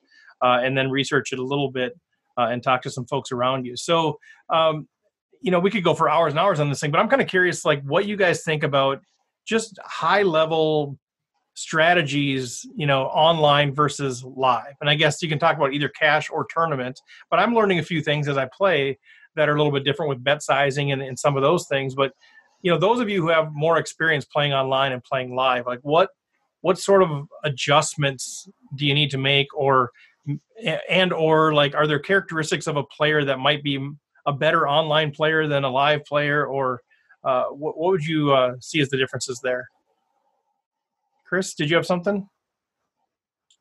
[0.42, 1.98] uh, and then research it a little bit
[2.36, 3.76] uh, and talk to some folks around you.
[3.76, 4.18] So.
[4.50, 4.88] Um,
[5.40, 7.22] you know, we could go for hours and hours on this thing, but I'm kind
[7.22, 9.00] of curious, like, what you guys think about
[9.46, 10.98] just high level
[11.58, 14.74] strategies, you know, online versus live.
[14.80, 17.82] And I guess you can talk about either cash or tournament, but I'm learning a
[17.82, 18.98] few things as I play
[19.38, 21.94] that are a little bit different with bet sizing and, and some of those things.
[21.94, 22.12] But,
[22.60, 25.80] you know, those of you who have more experience playing online and playing live, like
[25.82, 26.10] what,
[26.60, 29.90] what sort of adjustments do you need to make or,
[30.88, 33.88] and or like, are there characteristics of a player that might be
[34.26, 36.82] a better online player than a live player, or
[37.24, 39.66] uh, what, what, would you uh, see as the differences there?
[41.26, 42.28] Chris, did you have something?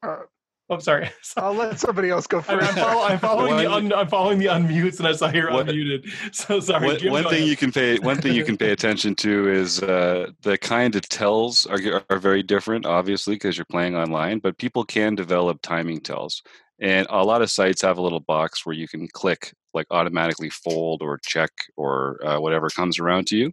[0.03, 0.23] Uh,
[0.69, 1.09] oh, sorry.
[1.37, 2.69] I'll let somebody else go first.
[2.69, 5.67] I'm, follow, I'm following the un, I'm following the unmutes, and I saw you're what,
[5.67, 6.09] unmuted.
[6.33, 6.87] So sorry.
[6.87, 7.47] What, one thing ahead.
[7.47, 11.07] you can pay one thing you can pay attention to is uh, the kind of
[11.09, 14.39] tells are are very different, obviously, because you're playing online.
[14.39, 16.41] But people can develop timing tells,
[16.79, 20.49] and a lot of sites have a little box where you can click like automatically
[20.49, 23.51] fold or check or uh, whatever comes around to you.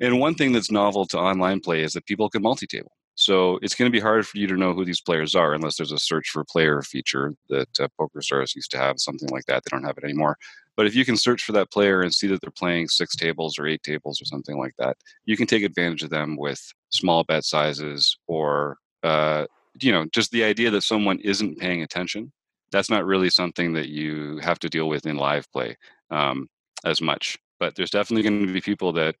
[0.00, 2.92] And one thing that's novel to online play is that people can multi-table.
[3.18, 5.76] So it's going to be hard for you to know who these players are unless
[5.76, 9.64] there's a search for player feature that uh, PokerStars used to have, something like that.
[9.64, 10.36] They don't have it anymore.
[10.76, 13.58] But if you can search for that player and see that they're playing six tables
[13.58, 16.60] or eight tables or something like that, you can take advantage of them with
[16.90, 19.46] small bet sizes or uh,
[19.80, 22.32] you know just the idea that someone isn't paying attention
[22.70, 25.76] that's not really something that you have to deal with in live play
[26.10, 26.48] um,
[26.84, 27.38] as much.
[27.58, 29.16] But there's definitely going to be people that,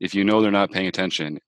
[0.00, 1.38] if you know they're not paying attention,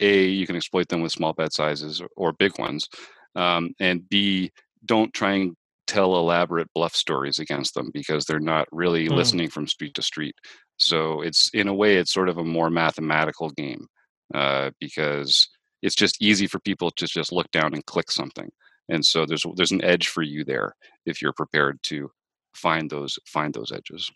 [0.00, 2.88] a you can exploit them with small bet sizes or, or big ones,
[3.36, 4.50] um, and b
[4.84, 9.14] don't try and tell elaborate bluff stories against them because they're not really mm.
[9.14, 10.34] listening from street to street.
[10.78, 13.86] So it's in a way it's sort of a more mathematical game
[14.34, 15.48] uh, because
[15.82, 18.50] it's just easy for people to just look down and click something
[18.88, 20.74] and so there's there's an edge for you there
[21.06, 22.10] if you're prepared to
[22.54, 24.10] find those find those edges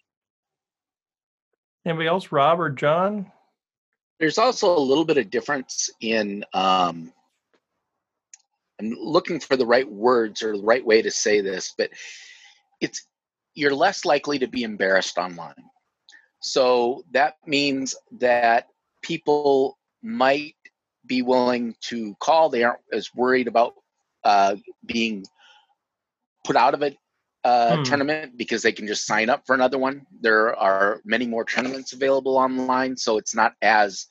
[1.87, 3.31] anybody else rob or john
[4.21, 7.13] there's also a little bit of difference in um,
[8.81, 11.91] i'm looking for the right words or the right way to say this but
[12.81, 13.07] it's
[13.59, 15.65] you're less likely to be embarrassed online.
[16.41, 18.69] So that means that
[19.03, 20.55] people might
[21.07, 22.49] be willing to call.
[22.49, 23.75] They aren't as worried about
[24.23, 24.55] uh,
[24.87, 25.27] being
[26.45, 26.97] put out of a
[27.49, 27.83] uh, hmm.
[27.83, 30.07] tournament because they can just sign up for another one.
[30.21, 34.07] There are many more tournaments available online, so it's not as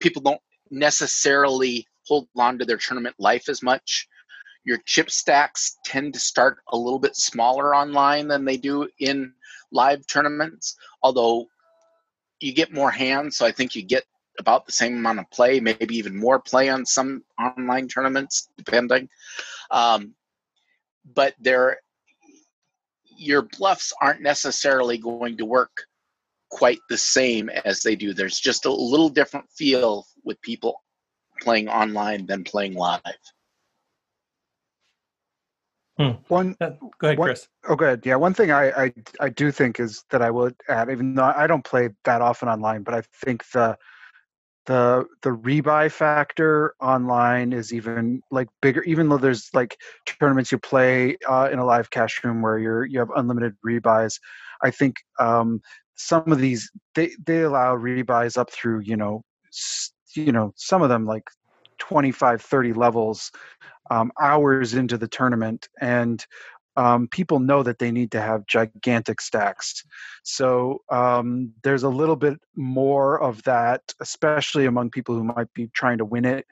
[0.00, 4.08] people don't necessarily hold on to their tournament life as much.
[4.64, 9.34] Your chip stacks tend to start a little bit smaller online than they do in
[9.72, 11.48] live tournaments, although
[12.40, 14.04] you get more hands, so I think you get
[14.38, 19.10] about the same amount of play, maybe even more play on some online tournaments, depending.
[19.70, 20.14] Um,
[21.04, 21.78] but there,
[23.20, 25.84] your bluffs aren't necessarily going to work
[26.50, 28.12] quite the same as they do.
[28.14, 30.82] There's just a little different feel with people
[31.42, 33.00] playing online than playing live.
[35.98, 36.12] Hmm.
[36.28, 37.48] One, uh, go ahead, one, Chris.
[37.68, 38.06] Oh, good.
[38.06, 41.32] Yeah, one thing I, I I do think is that I would add, even though
[41.36, 43.76] I don't play that often online, but I think the
[44.66, 50.58] the the rebuy factor online is even like bigger even though there's like tournaments you
[50.58, 54.18] play uh, in a live cash room where you're you have unlimited rebuys
[54.62, 55.60] i think um,
[55.96, 59.22] some of these they they allow rebuys up through you know
[60.14, 61.24] you know some of them like
[61.78, 63.30] 25 30 levels
[63.90, 65.68] um, hours into the tournament.
[65.80, 66.24] And
[66.76, 69.84] um, people know that they need to have gigantic stacks.
[70.22, 75.68] So um, there's a little bit more of that, especially among people who might be
[75.74, 76.46] trying to win it.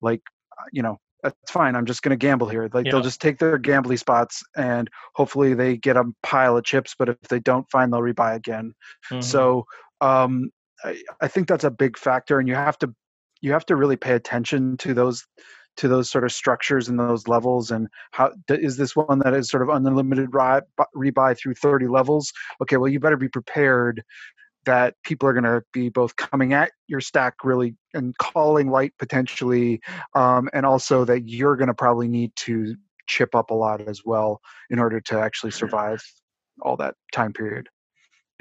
[0.00, 0.22] Like,
[0.58, 1.76] uh, you know, that's fine.
[1.76, 2.68] I'm just going to gamble here.
[2.72, 2.92] Like yeah.
[2.92, 6.94] they'll just take their gambly spots and hopefully they get a pile of chips.
[6.98, 8.74] But if they don't find, they'll rebuy again.
[9.10, 9.20] Mm-hmm.
[9.20, 9.66] So
[10.00, 10.50] um,
[10.84, 12.92] I, I think that's a big factor, and you have to
[13.40, 15.26] you have to really pay attention to those
[15.76, 19.48] to those sort of structures and those levels and how is this one that is
[19.48, 22.32] sort of unlimited rebuy through 30 levels?
[22.60, 24.02] Okay well you better be prepared
[24.64, 28.92] that people are going to be both coming at your stack really and calling light
[28.98, 29.80] potentially
[30.14, 32.76] um, and also that you're going to probably need to
[33.08, 36.02] chip up a lot as well in order to actually survive
[36.60, 37.68] all that time period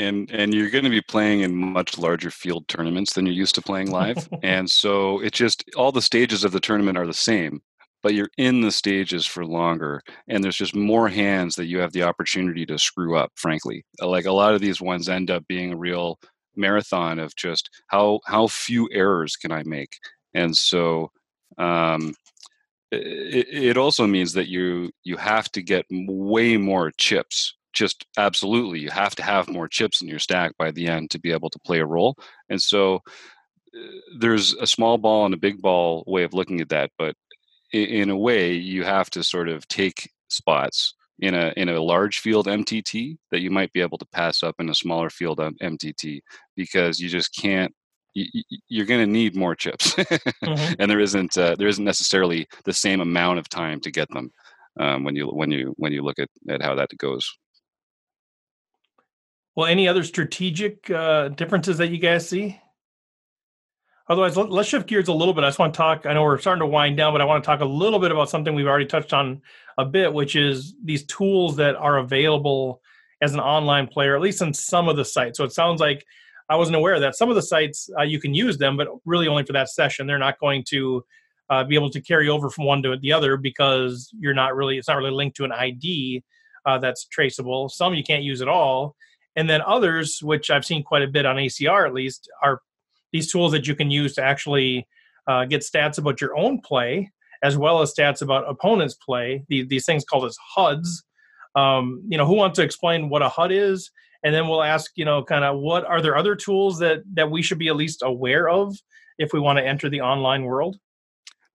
[0.02, 3.56] and and you're going to be playing in much larger field tournaments than you're used
[3.56, 4.28] to playing live.
[4.44, 7.62] And so it just all the stages of the tournament are the same
[8.04, 11.92] but you're in the stages for longer and there's just more hands that you have
[11.94, 13.86] the opportunity to screw up frankly.
[14.02, 16.20] Like a lot of these ones end up being a real
[16.56, 19.98] marathon of just how how few errors can i make?
[20.34, 21.12] And so
[21.58, 22.16] um,
[22.92, 28.80] it, it also means that you you have to get way more chips just absolutely
[28.80, 31.50] you have to have more chips in your stack by the end to be able
[31.50, 32.16] to play a role
[32.50, 33.80] and so uh,
[34.20, 37.16] there's a small ball and a big ball way of looking at that but
[37.74, 42.20] in a way you have to sort of take spots in a in a large
[42.20, 46.22] field MTT that you might be able to pass up in a smaller field MTT
[46.56, 47.74] because you just can't
[48.14, 50.74] you, are going to need more chips, mm-hmm.
[50.80, 54.32] and there isn't uh, there isn't necessarily the same amount of time to get them
[54.80, 57.30] um, when you when you when you look at, at how that goes.
[59.56, 62.60] Well, any other strategic uh, differences that you guys see?
[64.08, 65.44] Otherwise, let, us shift gears a little bit.
[65.44, 66.06] I just want to talk.
[66.06, 68.12] I know we're starting to wind down, but I want to talk a little bit
[68.12, 69.42] about something we've already touched on
[69.78, 72.82] a bit, which is these tools that are available
[73.22, 75.38] as an online player, at least in some of the sites.
[75.38, 76.06] So it sounds like
[76.50, 79.28] I wasn't aware that some of the sites uh, you can use them, but really
[79.28, 80.08] only for that session.
[80.08, 81.06] They're not going to
[81.50, 84.78] uh, be able to carry over from one to the other because you're not really.
[84.78, 86.24] It's not really linked to an ID
[86.66, 87.70] uh, that's traceable.
[87.70, 88.96] Some you can't use at all
[89.36, 92.62] and then others, which I've seen quite a bit on ACR at least, are
[93.12, 94.88] these tools that you can use to actually
[95.28, 97.12] uh, get stats about your own play
[97.44, 99.44] as well as stats about opponents' play.
[99.48, 101.04] These, these things called as HUDs.
[101.56, 103.92] Um, you know, who wants to explain what a HUD is?
[104.24, 107.32] And then we'll ask, you know, kind of what are there other tools that that
[107.32, 108.76] we should be at least aware of
[109.18, 110.78] if we want to enter the online world?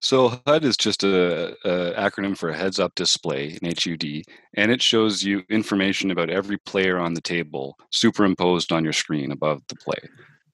[0.01, 4.23] So HUD is just a, a, acronym for a Heads Up Display, an HUD,
[4.55, 9.33] and it shows you information about every player on the table superimposed on your screen
[9.33, 9.99] above the play.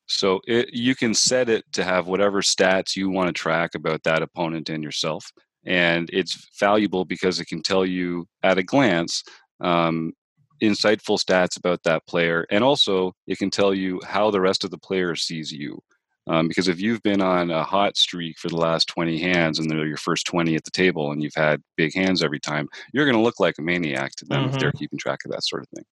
[0.06, 4.02] So it, you can set it to have whatever stats you want to track about
[4.04, 5.30] that opponent and yourself,
[5.66, 9.24] and it's valuable because it can tell you at a glance
[9.60, 10.12] um,
[10.62, 14.70] insightful stats about that player, and also it can tell you how the rest of
[14.70, 15.82] the player sees you.
[16.28, 19.68] Um, because if you've been on a hot streak for the last 20 hands and
[19.68, 23.04] they're your first 20 at the table and you've had big hands every time, you're
[23.04, 24.54] going to look like a maniac to them mm-hmm.
[24.54, 24.78] if they're mm-hmm.
[24.78, 25.84] keeping track of that sort of thing.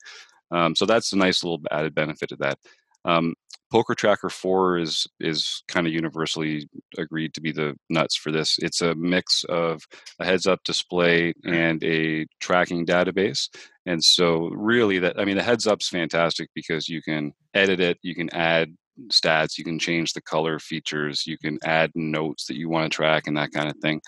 [0.52, 2.58] Um, so that's a nice little added benefit of that.
[3.04, 3.34] Um,
[3.70, 6.68] Poker Tracker 4 is is kind of universally
[6.98, 8.58] agreed to be the nuts for this.
[8.60, 9.82] It's a mix of
[10.18, 13.48] a heads up display and a tracking database.
[13.86, 17.98] And so really that I mean the heads up's fantastic because you can edit it,
[18.02, 18.74] you can add
[19.08, 22.94] stats you can change the color features you can add notes that you want to
[22.94, 24.00] track and that kind of thing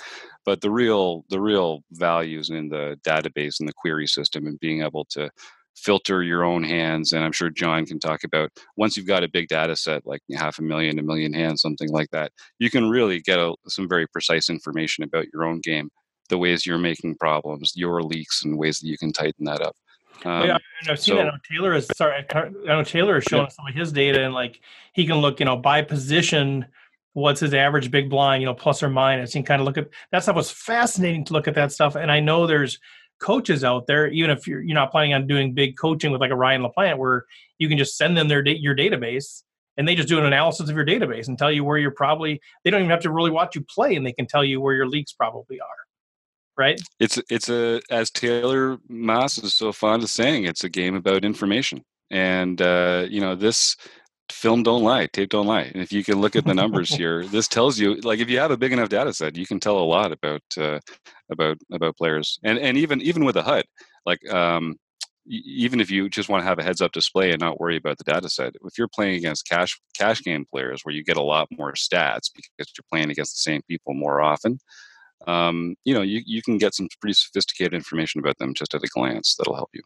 [0.44, 4.60] but the real the real value is in the database and the query system and
[4.60, 5.30] being able to
[5.76, 9.28] filter your own hands and i'm sure john can talk about once you've got a
[9.28, 12.90] big data set like half a million a million hands something like that you can
[12.90, 15.88] really get a, some very precise information about your own game
[16.28, 19.74] the ways you're making problems your leaks and ways that you can tighten that up
[20.24, 20.58] um, yeah,
[20.88, 21.26] I've seen so, that.
[21.26, 22.24] I know Taylor is sorry.
[22.34, 23.48] I know Taylor is showing yeah.
[23.48, 24.60] some of his data, and like
[24.92, 26.66] he can look, you know, by position,
[27.12, 29.32] what's his average big blind, you know, plus or minus.
[29.32, 30.36] He can kind of look at that stuff.
[30.36, 32.78] Was fascinating to look at that stuff, and I know there's
[33.20, 36.30] coaches out there, even if you're you're not planning on doing big coaching with like
[36.30, 37.24] a Ryan LaPlante, where
[37.58, 39.42] you can just send them their your database
[39.78, 42.40] and they just do an analysis of your database and tell you where you're probably.
[42.64, 44.74] They don't even have to really watch you play, and they can tell you where
[44.74, 45.68] your leaks probably are
[46.56, 46.80] right?
[47.00, 51.24] It's it's a as Taylor Moss is so fond of saying, it's a game about
[51.24, 51.82] information.
[52.10, 53.76] And uh, you know, this
[54.30, 55.70] film don't lie, tape don't lie.
[55.72, 58.38] And if you can look at the numbers here, this tells you like if you
[58.38, 60.80] have a big enough data set, you can tell a lot about uh,
[61.30, 62.38] about about players.
[62.42, 63.64] And and even even with a HUD,
[64.06, 64.76] like um,
[65.26, 67.96] even if you just want to have a heads up display and not worry about
[67.98, 71.22] the data set, if you're playing against cash cash game players where you get a
[71.22, 74.58] lot more stats because you're playing against the same people more often,
[75.26, 78.82] um, you know, you, you can get some pretty sophisticated information about them just at
[78.82, 79.82] a glance that'll help you.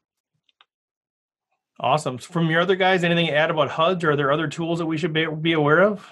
[1.79, 2.19] Awesome.
[2.19, 4.87] From your other guys, anything to add about HUDs or are there other tools that
[4.87, 6.09] we should be, be aware of?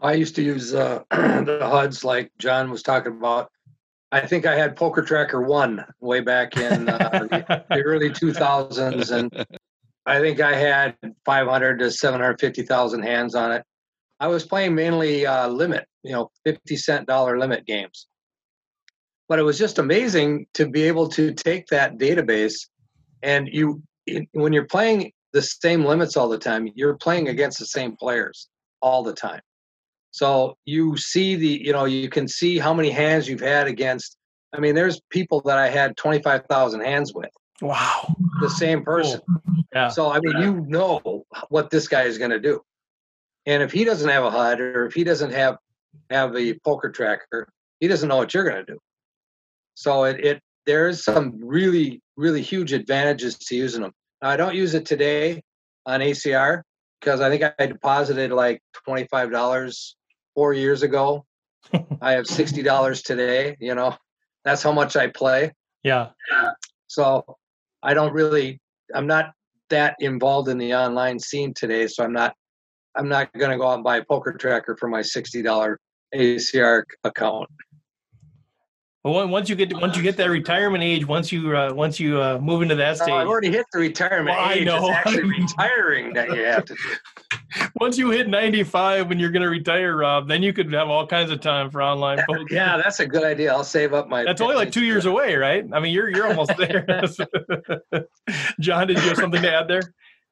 [0.00, 3.50] I used to use uh, the HUDs like John was talking about.
[4.12, 9.10] I think I had Poker Tracker 1 way back in uh, the, the early 2000s.
[9.10, 9.46] And
[10.06, 13.64] I think I had 500 to 750,000 hands on it.
[14.18, 18.06] I was playing mainly uh, limit, you know, 50 cent dollar limit games.
[19.28, 22.68] But it was just amazing to be able to take that database
[23.22, 23.82] and you,
[24.32, 28.48] when you're playing the same limits all the time, you're playing against the same players
[28.80, 29.40] all the time.
[30.12, 34.16] So you see the, you know, you can see how many hands you've had against.
[34.54, 37.30] I mean, there's people that I had 25,000 hands with.
[37.60, 38.14] Wow.
[38.40, 39.20] the same person.
[39.74, 39.88] Yeah.
[39.88, 42.62] So I mean, you know what this guy is going to do,
[43.46, 45.56] and if he doesn't have a HUD or if he doesn't have
[46.10, 47.48] have a poker tracker,
[47.80, 48.78] he doesn't know what you're going to do.
[49.74, 53.92] So it it there's some really really huge advantages to using them.
[54.22, 55.42] Now, I don't use it today
[55.84, 56.62] on ACR
[57.00, 59.96] because I think I deposited like twenty five dollars
[60.34, 61.24] four years ago.
[62.00, 63.56] I have sixty dollars today.
[63.60, 63.94] You know,
[64.44, 65.52] that's how much I play.
[65.82, 66.08] Yeah.
[66.86, 67.36] So
[67.82, 68.60] I don't really,
[68.94, 69.32] I'm not
[69.70, 71.86] that involved in the online scene today.
[71.86, 72.34] So I'm not,
[72.96, 75.76] I'm not going to go out and buy a poker tracker for my $60
[76.14, 77.48] ACR account.
[79.02, 82.00] But on- once you get once you get that retirement age, once you uh, once
[82.00, 84.64] you uh, move into that No, stage, I've already hit the retirement Well, I age.
[84.64, 84.78] know.
[84.88, 87.68] It's actually retiring that you have to do.
[87.80, 91.06] once you hit 95 when you're going to retire, Rob, then you could have all
[91.06, 92.46] kinds of time for online poker.
[92.50, 93.52] Yeah, that's a good idea.
[93.52, 94.24] I'll save up my.
[94.24, 95.64] That's only like two years away, right?
[95.72, 96.84] I mean, you're you're almost there.
[98.60, 99.82] John, did you have something to add there?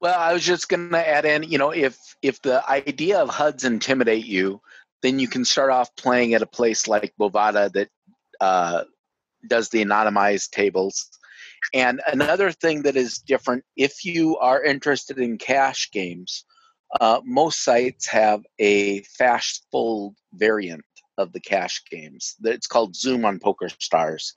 [0.00, 3.28] Well, I was just going to add in, you know, if if the idea of
[3.30, 4.60] HUDs intimidate you,
[5.02, 7.88] then you can start off playing at a place like Bovada that
[8.40, 8.84] uh,
[9.48, 11.08] does the anonymized tables.
[11.72, 16.44] And another thing that is different, if you are interested in cash games,
[17.00, 20.84] uh, most sites have a fast fold variant
[21.18, 22.36] of the cash games.
[22.42, 24.34] It's called Zoom on Poker Stars.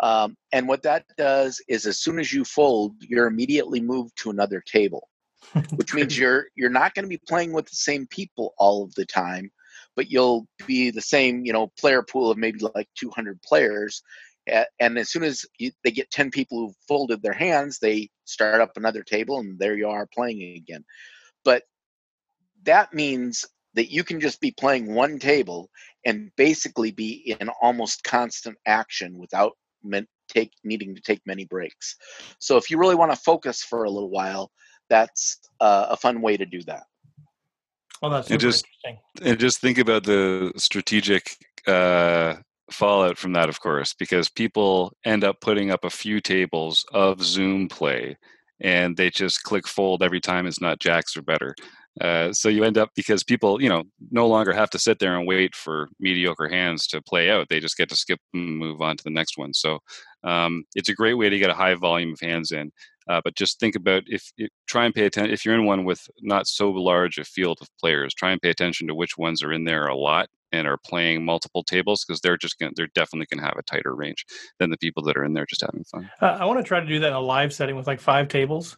[0.00, 4.30] Um, and what that does is, as soon as you fold, you're immediately moved to
[4.30, 5.08] another table,
[5.74, 8.94] which means you're you're not going to be playing with the same people all of
[8.94, 9.50] the time,
[9.98, 14.00] but you'll be the same, you know, player pool of maybe like 200 players.
[14.78, 18.60] And as soon as you, they get 10 people who've folded their hands, they start
[18.60, 20.84] up another table, and there you are playing again.
[21.44, 21.64] But
[22.62, 23.44] that means
[23.74, 25.68] that you can just be playing one table
[26.06, 29.54] and basically be in almost constant action without
[30.28, 31.96] take needing to take many breaks.
[32.38, 34.52] So if you really want to focus for a little while,
[34.88, 36.84] that's uh, a fun way to do that.
[38.02, 39.30] Oh, that's super just- interesting.
[39.30, 41.36] and just think about the strategic
[41.66, 42.36] uh,
[42.70, 47.22] fallout from that, of course, because people end up putting up a few tables of
[47.22, 48.16] Zoom play,
[48.60, 51.54] and they just click fold every time it's not jacks or better.
[52.00, 53.82] Uh, so you end up because people, you know,
[54.12, 57.48] no longer have to sit there and wait for mediocre hands to play out.
[57.48, 59.52] They just get to skip and move on to the next one.
[59.52, 59.80] So
[60.22, 62.70] um, it's a great way to get a high volume of hands in.
[63.08, 65.84] Uh, but just think about if, if try and pay attention if you're in one
[65.84, 69.42] with not so large a field of players try and pay attention to which ones
[69.42, 72.88] are in there a lot and are playing multiple tables because they're just to they're
[72.94, 74.24] definitely going to have a tighter range
[74.58, 76.80] than the people that are in there just having fun Uh, I want to try
[76.80, 78.76] to do that in a live setting with like five tables.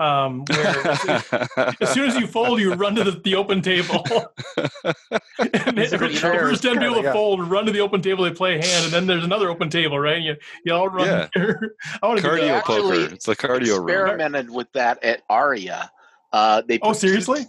[0.00, 4.02] Um, where as soon as you fold, you run to the, the open table.
[4.56, 7.12] and It's a every, good the first ten people to yeah.
[7.12, 9.68] fold run to the open table, they play a hand, and then there's another open
[9.68, 10.20] table, right?
[10.20, 11.06] You, you all run.
[11.06, 11.28] Yeah.
[11.34, 11.72] there.
[12.02, 12.56] I want to do cardio that.
[12.56, 15.90] Actually, poker it's the cardio room Experimented with that at Aria.
[16.32, 17.46] Uh, they Oh, seriously?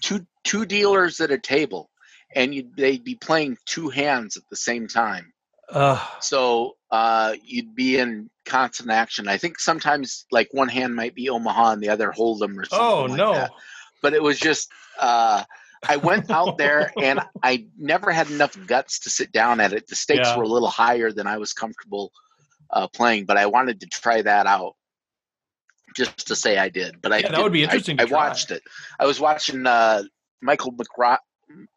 [0.00, 1.90] two two dealers at a table,
[2.34, 5.32] and you they'd be playing two hands at the same time.
[5.70, 9.28] Uh, So uh, you'd be in constant action.
[9.28, 12.78] I think sometimes like one hand might be Omaha and the other Hold'em or something.
[12.80, 13.32] oh like no!
[13.34, 13.50] that.
[14.02, 15.44] But it was just uh,
[15.86, 19.86] I went out there and I never had enough guts to sit down at it.
[19.88, 20.36] The stakes Yeah.
[20.38, 22.12] were a little higher than I was comfortable
[22.70, 24.74] uh, playing, but I wanted to try that out
[25.96, 27.00] just to say I did.
[27.02, 27.62] But I Yeah, that would be.
[27.62, 28.16] I- interesting I, try.
[28.28, 28.62] watched it.
[29.00, 30.02] I was watching uh,
[30.42, 31.18] Michael McRo-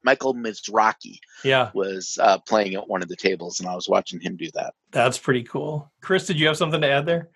[0.03, 4.19] Michael Mizrachi Yeah, was uh, playing at one of the tables, and I was watching
[4.19, 4.73] him do that.
[4.91, 5.91] that's pretty cool.
[6.01, 7.29] Chris, did you have something to add there?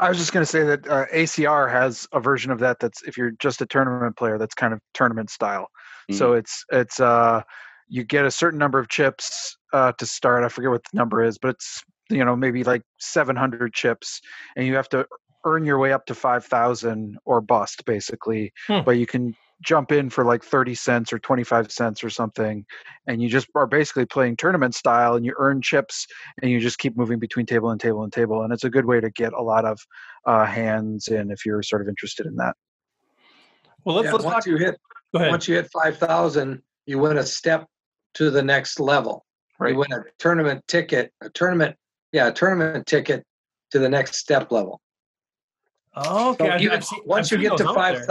[0.00, 2.80] I was just going to say that uh, ACR has a version of that.
[2.80, 5.68] That's if you're just a tournament player, that's kind of tournament style.
[6.10, 7.42] So it's it's uh,
[7.86, 10.42] you get a certain number of chips uh, to start.
[10.42, 14.22] I forget what the number is, but it's you know maybe like 700 chips,
[14.56, 15.06] and you have to
[15.44, 18.52] earn your way up to 5,000 or bust basically.
[18.66, 18.80] Hmm.
[18.86, 22.64] But you can jump in for like 30 cents or 25 cents or something
[23.06, 26.06] and you just are basically playing tournament style and you earn chips
[26.42, 28.84] and you just keep moving between table and table and table and it's a good
[28.86, 29.78] way to get a lot of
[30.26, 32.54] uh, hands in if you're sort of interested in that
[33.84, 34.46] Well, let's Yeah, let's once talk.
[34.46, 34.76] you hit
[35.12, 35.30] Go ahead.
[35.30, 37.66] once you hit five thousand, you win a step
[38.14, 39.24] to the next level.
[39.58, 39.72] Right.
[39.72, 41.74] You win a tournament ticket, a tournament,
[42.12, 43.24] yeah, a tournament ticket
[43.72, 44.80] to the next step level.
[45.94, 46.44] Oh, okay.
[46.46, 48.06] So I've- you- I've seen- once I've you get to five,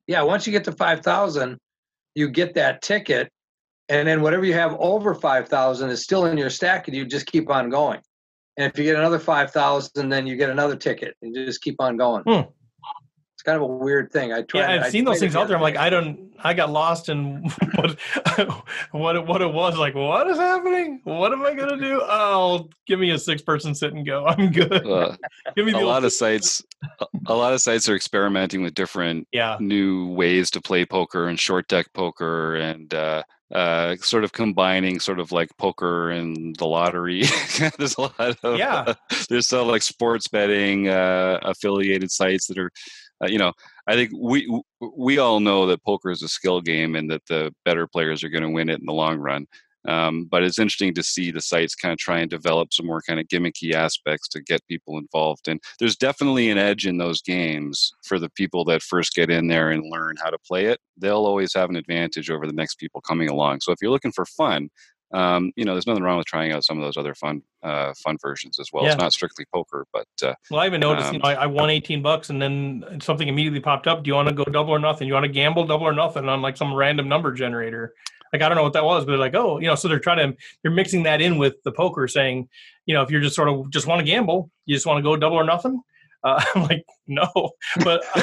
[0.06, 1.58] yeah, once you get to five thousand,
[2.14, 3.30] you get that ticket,
[3.88, 7.04] and then whatever you have over five thousand is still in your stack, and you
[7.04, 8.00] just keep on going.
[8.56, 11.60] And if you get another five thousand, then you get another ticket, and you just
[11.62, 12.22] keep on going.
[12.24, 12.40] Hmm.
[13.44, 14.32] It's kind of a weird thing.
[14.32, 14.60] I try.
[14.60, 15.56] Yeah, I've I seen those things out there.
[15.56, 16.32] I'm like, I don't.
[16.42, 17.42] I got lost in
[17.74, 17.98] what
[18.92, 19.76] what it, what it was.
[19.76, 21.00] Like, what is happening?
[21.04, 22.00] What am I gonna do?
[22.02, 24.24] Oh, give me a six person sit and go.
[24.28, 24.86] I'm good.
[24.86, 25.16] Uh,
[25.56, 26.62] Give me a lot of sites,
[27.00, 29.56] a- a lot of sites are experimenting with different yeah.
[29.60, 33.22] new ways to play poker and short deck poker and uh,
[33.54, 37.22] uh, sort of combining sort of like poker and the lottery.
[37.78, 38.94] there's a lot of Yeah.
[39.28, 42.70] there's some like sports betting uh, affiliated sites that are,
[43.24, 43.52] uh, you know,
[43.86, 47.54] I think we we all know that poker is a skill game and that the
[47.64, 49.46] better players are going to win it in the long run.
[49.86, 53.02] Um, but it's interesting to see the sites kind of try and develop some more
[53.06, 55.46] kind of gimmicky aspects to get people involved.
[55.46, 59.48] And there's definitely an edge in those games for the people that first get in
[59.48, 60.80] there and learn how to play it.
[60.96, 63.60] They'll always have an advantage over the next people coming along.
[63.60, 64.70] So if you're looking for fun,
[65.12, 67.92] um, you know, there's nothing wrong with trying out some of those other fun, uh,
[68.02, 68.84] fun versions as well.
[68.84, 68.90] Yeah.
[68.92, 71.46] It's not strictly poker, but uh, Well, I even noticed, you Um, know, I, I
[71.46, 74.02] won 18 bucks and then something immediately popped up.
[74.02, 75.06] Do you want to go double or nothing?
[75.06, 77.94] You want to gamble double or nothing on like some random number generator?
[78.32, 80.32] Like, I don't know what that was, but like, oh, you know, so they're trying
[80.32, 82.48] to, they're mixing that in with the poker saying,
[82.84, 85.02] you know, if you're just sort of just want to gamble, you just want to
[85.02, 85.80] go double or nothing.
[86.24, 87.28] Uh, I'm like, no,
[87.84, 88.02] but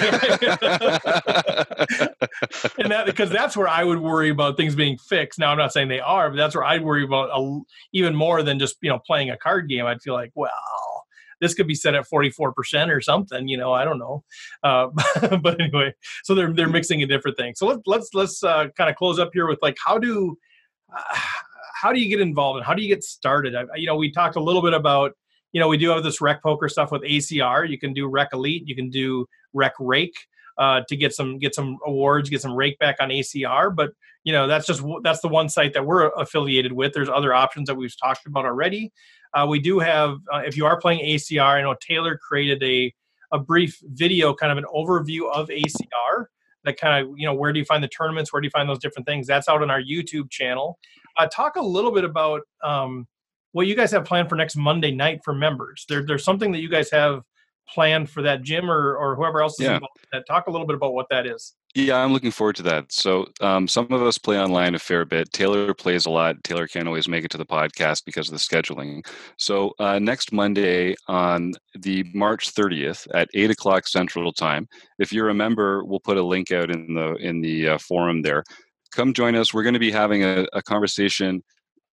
[2.80, 5.38] and that because that's where I would worry about things being fixed.
[5.39, 7.60] Now I'm not saying they are, but that's where I'd worry about a,
[7.93, 9.86] even more than just you know playing a card game.
[9.86, 10.52] I'd feel like, well,
[11.39, 13.47] this could be set at 44 percent or something.
[13.47, 14.24] You know, I don't know.
[14.64, 14.88] Uh,
[15.41, 15.93] but anyway,
[16.24, 17.54] so they're they're mixing a different thing.
[17.56, 20.36] So let's let's let's uh, kind of close up here with like how do
[20.95, 21.02] uh,
[21.82, 23.56] how do you get involved and how do you get started?
[23.56, 25.14] I, you know, we talked a little bit about
[25.52, 27.70] you know we do have this rec poker stuff with ACR.
[27.70, 28.64] You can do rec elite.
[28.66, 30.16] You can do rec rake
[30.58, 33.76] uh, to get some get some awards, get some rake back on ACR.
[33.76, 33.91] But
[34.24, 36.93] you know that's just that's the one site that we're affiliated with.
[36.93, 38.91] There's other options that we've talked about already.
[39.34, 42.93] Uh, we do have uh, if you are playing ACR, I know Taylor created a
[43.34, 46.26] a brief video, kind of an overview of ACR.
[46.64, 48.32] That kind of you know where do you find the tournaments?
[48.32, 49.26] Where do you find those different things?
[49.26, 50.78] That's out on our YouTube channel.
[51.18, 53.08] Uh, talk a little bit about um,
[53.54, 55.86] what you guys have planned for next Monday night for members.
[55.89, 57.22] There, there's something that you guys have
[57.70, 59.76] planned for that Jim or, or whoever else is Yeah.
[59.76, 59.97] involved.
[60.04, 61.54] in That talk a little bit about what that is.
[61.74, 62.91] Yeah, I'm looking forward to that.
[62.91, 65.32] So, um, some of us play online a fair bit.
[65.32, 66.36] Taylor plays a lot.
[66.43, 69.06] Taylor can't always make it to the podcast because of the scheduling.
[69.38, 74.68] So, uh, next Monday on the March 30th at eight o'clock Central Time,
[74.99, 78.22] if you're a member, we'll put a link out in the in the uh, forum
[78.22, 78.43] there.
[78.91, 79.54] Come join us.
[79.54, 81.41] We're going to be having a, a conversation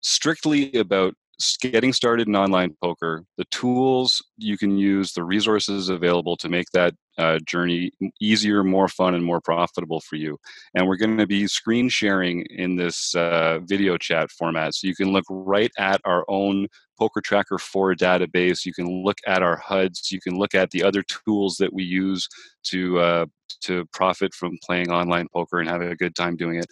[0.01, 1.13] strictly about
[1.61, 6.69] getting started in online poker, the tools you can use, the resources available to make
[6.71, 10.37] that uh, journey easier, more fun, and more profitable for you.
[10.73, 14.75] And we're going to be screen sharing in this uh, video chat format.
[14.75, 16.67] So you can look right at our own
[16.97, 18.65] Poker Tracker 4 database.
[18.65, 20.11] You can look at our HUDs.
[20.11, 22.27] You can look at the other tools that we use
[22.65, 23.25] to uh,
[23.61, 26.65] to profit from playing online poker and having a good time doing it.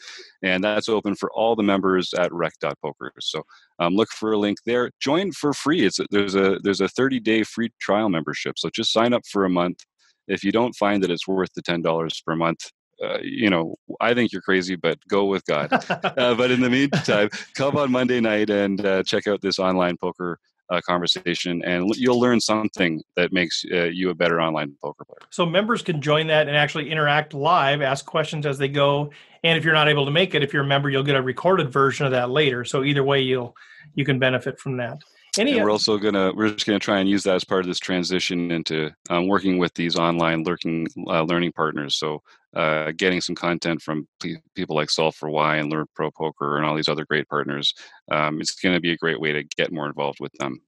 [0.43, 3.11] And that's open for all the members at rec.poker.
[3.19, 3.43] So
[3.79, 4.91] um, look for a link there.
[4.99, 5.85] Join for free.
[5.85, 8.57] It's there's a there's a 30 day free trial membership.
[8.57, 9.79] So just sign up for a month.
[10.27, 12.71] If you don't find that it's worth the ten dollars per month,
[13.03, 15.69] uh, you know I think you're crazy, but go with God.
[15.89, 19.97] uh, but in the meantime, come on Monday night and uh, check out this online
[19.97, 20.39] poker
[20.69, 25.05] uh, conversation, and l- you'll learn something that makes uh, you a better online poker
[25.05, 25.27] player.
[25.29, 29.11] So members can join that and actually interact live, ask questions as they go.
[29.43, 31.21] And if you're not able to make it, if you're a member, you'll get a
[31.21, 32.63] recorded version of that later.
[32.63, 33.55] So either way, you'll
[33.95, 34.99] you can benefit from that.
[35.37, 37.67] Any And we're also gonna we're just gonna try and use that as part of
[37.67, 41.97] this transition into um, working with these online lurking uh, learning partners.
[41.97, 42.21] So
[42.55, 46.57] uh, getting some content from pe- people like Solve For Why and Learn Pro Poker
[46.57, 47.73] and all these other great partners.
[48.11, 50.61] Um, it's going to be a great way to get more involved with them.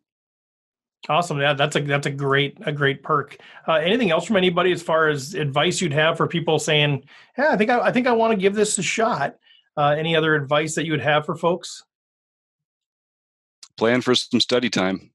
[1.09, 3.37] awesome, yeah, that's a that's a great a great perk.
[3.67, 7.03] Uh, anything else from anybody as far as advice you'd have for people saying,
[7.37, 9.35] "Yeah, I think I, I think I want to give this a shot."
[9.77, 11.83] Uh, any other advice that you would have for folks?
[13.77, 15.11] Plan for some study time.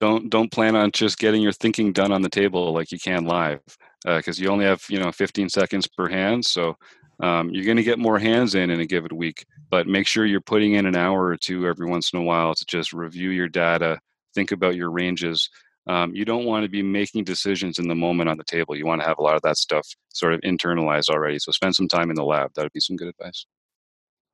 [0.00, 3.24] Don't don't plan on just getting your thinking done on the table like you can
[3.24, 3.60] live,
[4.04, 6.44] because you only have you know 15 seconds per hand.
[6.44, 6.76] So
[7.20, 10.26] um, you're going to get more hands in in a given week, but make sure
[10.26, 13.30] you're putting in an hour or two every once in a while to just review
[13.30, 13.98] your data,
[14.34, 15.48] think about your ranges.
[15.88, 18.76] Um, you don't want to be making decisions in the moment on the table.
[18.76, 21.38] You want to have a lot of that stuff sort of internalized already.
[21.38, 22.50] So spend some time in the lab.
[22.54, 23.46] That would be some good advice.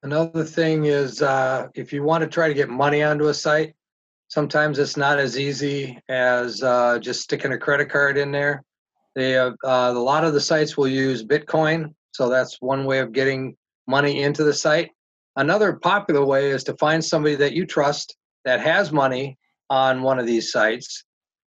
[0.02, 3.74] Another thing is uh, if you want to try to get money onto a site,
[4.32, 8.64] sometimes it's not as easy as uh, just sticking a credit card in there.
[9.14, 13.00] They have, uh, a lot of the sites will use Bitcoin, so that's one way
[13.00, 13.54] of getting
[13.86, 14.90] money into the site.
[15.36, 18.16] Another popular way is to find somebody that you trust
[18.46, 19.36] that has money
[19.68, 21.04] on one of these sites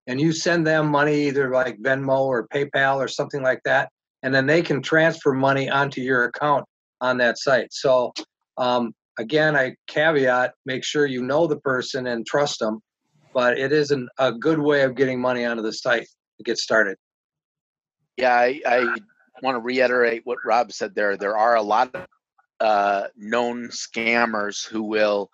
[0.07, 3.91] and you send them money either like Venmo or PayPal or something like that,
[4.23, 6.65] and then they can transfer money onto your account
[6.99, 7.71] on that site.
[7.71, 8.11] So
[8.57, 8.91] um,
[9.21, 12.81] again, I caveat: make sure you know the person and trust them.
[13.33, 16.07] But it is an, a good way of getting money onto the site
[16.37, 16.97] to get started.
[18.17, 18.97] Yeah, I, I
[19.41, 21.15] want to reiterate what Rob said there.
[21.15, 22.05] There are a lot of
[22.59, 25.31] uh, known scammers who will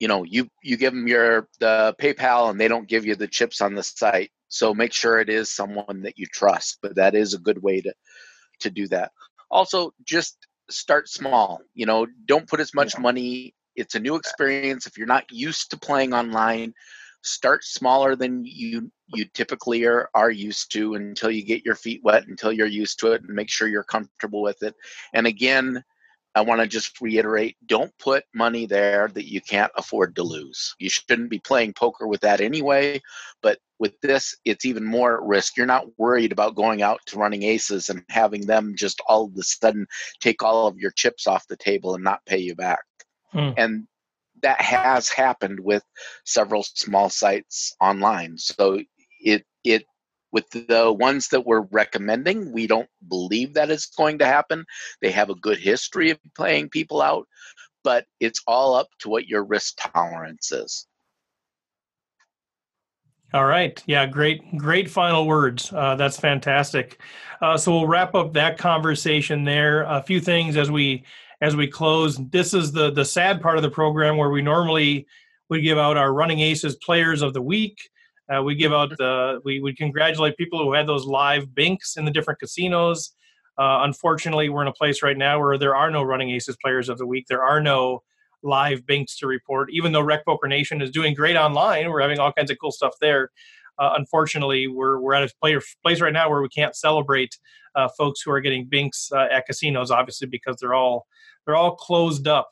[0.00, 3.28] you know you you give them your the paypal and they don't give you the
[3.28, 7.14] chips on the site so make sure it is someone that you trust but that
[7.14, 7.92] is a good way to
[8.58, 9.12] to do that
[9.50, 10.36] also just
[10.72, 15.06] start small you know don't put as much money it's a new experience if you're
[15.06, 16.72] not used to playing online
[17.22, 22.00] start smaller than you you typically are, are used to until you get your feet
[22.02, 24.74] wet until you're used to it and make sure you're comfortable with it.
[25.12, 25.82] And again
[26.34, 30.74] I want to just reiterate don't put money there that you can't afford to lose.
[30.78, 33.02] You shouldn't be playing poker with that anyway,
[33.42, 35.56] but with this, it's even more at risk.
[35.56, 39.36] You're not worried about going out to running aces and having them just all of
[39.36, 39.86] a sudden
[40.20, 42.84] take all of your chips off the table and not pay you back.
[43.32, 43.50] Hmm.
[43.56, 43.86] And
[44.42, 45.82] that has happened with
[46.24, 48.38] several small sites online.
[48.38, 48.80] So
[49.20, 49.84] it it
[50.32, 54.64] with the ones that we're recommending, we don't believe that it's going to happen.
[55.00, 57.28] They have a good history of playing people out,
[57.84, 60.86] but it's all up to what your risk tolerance is.
[63.34, 63.82] All right.
[63.86, 65.72] Yeah, great, great final words.
[65.72, 67.00] Uh, that's fantastic.
[67.40, 69.84] Uh, so we'll wrap up that conversation there.
[69.84, 71.04] A few things as we
[71.40, 72.18] as we close.
[72.28, 75.06] This is the the sad part of the program where we normally
[75.48, 77.90] would give out our running aces players of the week.
[78.30, 82.04] Uh, we give out the we we congratulate people who had those live binks in
[82.04, 83.14] the different casinos.
[83.58, 86.88] Uh, unfortunately, we're in a place right now where there are no running aces players
[86.88, 87.26] of the week.
[87.28, 88.02] There are no
[88.42, 89.70] live binks to report.
[89.72, 92.72] Even though Rec Poker Nation is doing great online, we're having all kinds of cool
[92.72, 93.30] stuff there.
[93.78, 97.36] Uh, unfortunately, we're we're at a player, place right now where we can't celebrate
[97.74, 101.06] uh, folks who are getting binks uh, at casinos, obviously because they're all
[101.44, 102.48] they're all closed up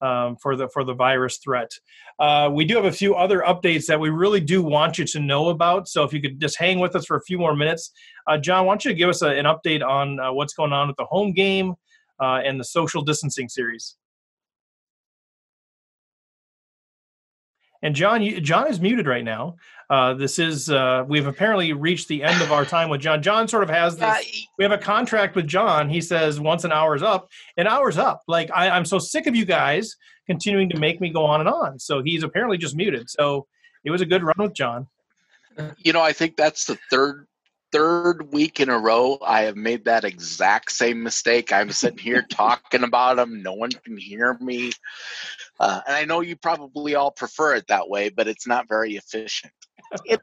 [0.00, 1.70] um, for the for the virus threat.
[2.18, 5.20] Uh, we do have a few other updates that we really do want you to
[5.20, 5.88] know about.
[5.88, 7.92] So if you could just hang with us for a few more minutes,
[8.26, 10.88] uh, John, why don't you give us a, an update on uh, what's going on
[10.88, 11.74] with the home game
[12.20, 13.96] uh, and the social distancing series?
[17.82, 19.56] And John, you, John is muted right now.
[19.88, 23.22] Uh, this is uh, we've apparently reached the end of our time with John.
[23.22, 24.08] John sort of has this.
[24.58, 25.88] we have a contract with John.
[25.88, 28.22] He says once an hour's up, an hour's up.
[28.26, 31.48] Like I, I'm so sick of you guys continuing to make me go on and
[31.48, 31.78] on.
[31.78, 33.08] So he's apparently just muted.
[33.08, 33.46] So
[33.84, 34.88] it was a good run with John.
[35.78, 37.26] You know, I think that's the third
[37.72, 41.52] third week in a row I have made that exact same mistake.
[41.52, 43.42] I'm sitting here talking about them.
[43.42, 44.72] No one can hear me.
[45.60, 48.96] Uh, and I know you probably all prefer it that way, but it's not very
[48.96, 49.52] efficient.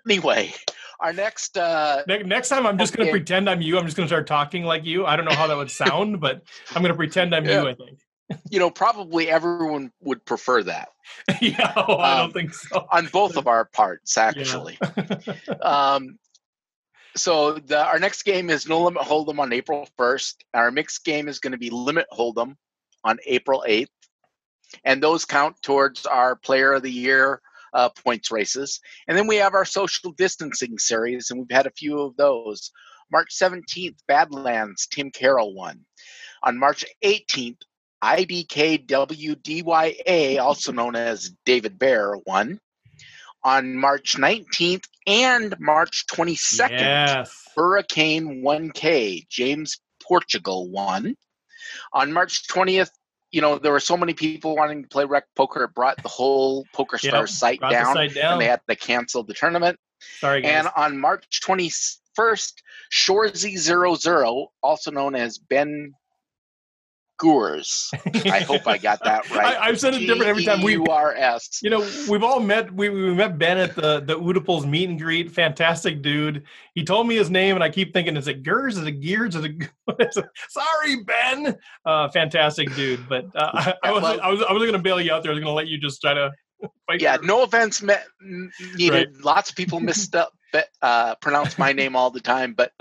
[0.06, 0.54] anyway,
[1.00, 3.78] our next uh, next time I'm just going to pretend I'm you.
[3.78, 5.06] I'm just going to start talking like you.
[5.06, 6.42] I don't know how that would sound, but
[6.76, 7.64] I'm going to pretend I'm yeah.
[7.64, 7.68] you.
[7.70, 8.00] I think.
[8.50, 10.90] You know, probably everyone would prefer that.
[11.42, 12.88] yeah, oh, I don't um, think so.
[12.92, 14.78] On both of our parts, actually.
[14.82, 15.54] Yeah.
[15.62, 16.18] um,
[17.16, 20.36] so the, our next game is No Limit Hold'em on April 1st.
[20.54, 22.56] Our mixed game is going to be Limit Hold'em
[23.04, 23.88] on April 8th.
[24.84, 27.42] And those count towards our Player of the Year
[27.74, 28.80] uh, points races.
[29.08, 32.72] And then we have our social distancing series, and we've had a few of those.
[33.12, 35.86] March 17th, Badlands, Tim Carroll won.
[36.44, 37.62] On March 18th,
[38.04, 38.90] IBKWDYA,
[40.40, 42.60] also known as David Bear, won
[43.46, 46.72] on March 19th and March 22nd.
[46.72, 47.48] Yes.
[47.56, 51.16] Hurricane 1K, James Portugal won.
[51.94, 52.90] On March 20th,
[53.32, 56.10] you know, there were so many people wanting to play rec poker, it brought the
[56.10, 59.78] whole Poker Star yep, site, down, site down, and they had to cancel the tournament.
[60.20, 60.52] Sorry, guys.
[60.52, 62.54] And on March 21st,
[62.92, 65.94] Shorzy00, also known as Ben
[67.18, 67.92] Gurs.
[68.26, 69.58] I hope I got that right.
[69.58, 70.62] I, have said it different every time.
[70.62, 71.62] We are asked.
[71.64, 72.74] You know, we've all met.
[72.74, 75.32] We, we met Ben at the the Oodipals meet and greet.
[75.32, 76.44] Fantastic dude.
[76.74, 78.78] He told me his name, and I keep thinking, is it Gers?
[78.78, 79.36] Is it Gears?
[79.36, 79.70] Is it?
[80.50, 81.56] Sorry, Ben.
[81.86, 83.08] Uh, fantastic dude.
[83.08, 85.32] But uh, I, I, was I was I was going to bail you out there.
[85.32, 86.32] I was going to let you just try to.
[86.98, 88.06] Yeah, no offense met,
[88.76, 88.92] needed.
[88.92, 89.24] Right.
[89.24, 92.54] Lots of people missed up but uh, pronounce my name all the time.
[92.54, 92.72] But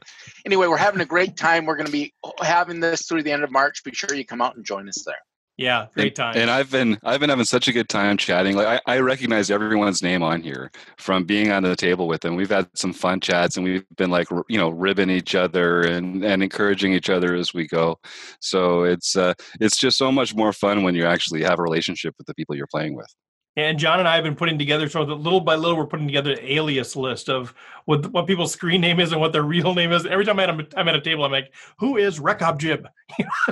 [0.47, 1.67] anyway, we're having a great time.
[1.67, 3.83] We're going to be having this through the end of March.
[3.83, 5.17] Be sure you come out and join us there.
[5.57, 6.35] Yeah, great time.
[6.35, 8.57] And, and, I've been I've been having such a good time chatting.
[8.57, 12.35] Like I, I recognize everyone's name on here from being on the table with them.
[12.35, 16.25] We've had some fun chats and we've been like you know ribbing each other and,
[16.25, 17.99] and encouraging each other as we go.
[18.41, 22.15] So it's uh, it's just so much more fun when you actually have a relationship
[22.19, 23.13] with the people you're playing with.
[23.57, 26.09] And John and I have been putting together, so that little by little, we're putting
[26.09, 29.75] together an alias list of what what people's screen name is and what their real
[29.75, 30.07] name is.
[30.07, 32.89] Every time I'm at a, I'm at a table, I'm like, "Who is Rekob Jib?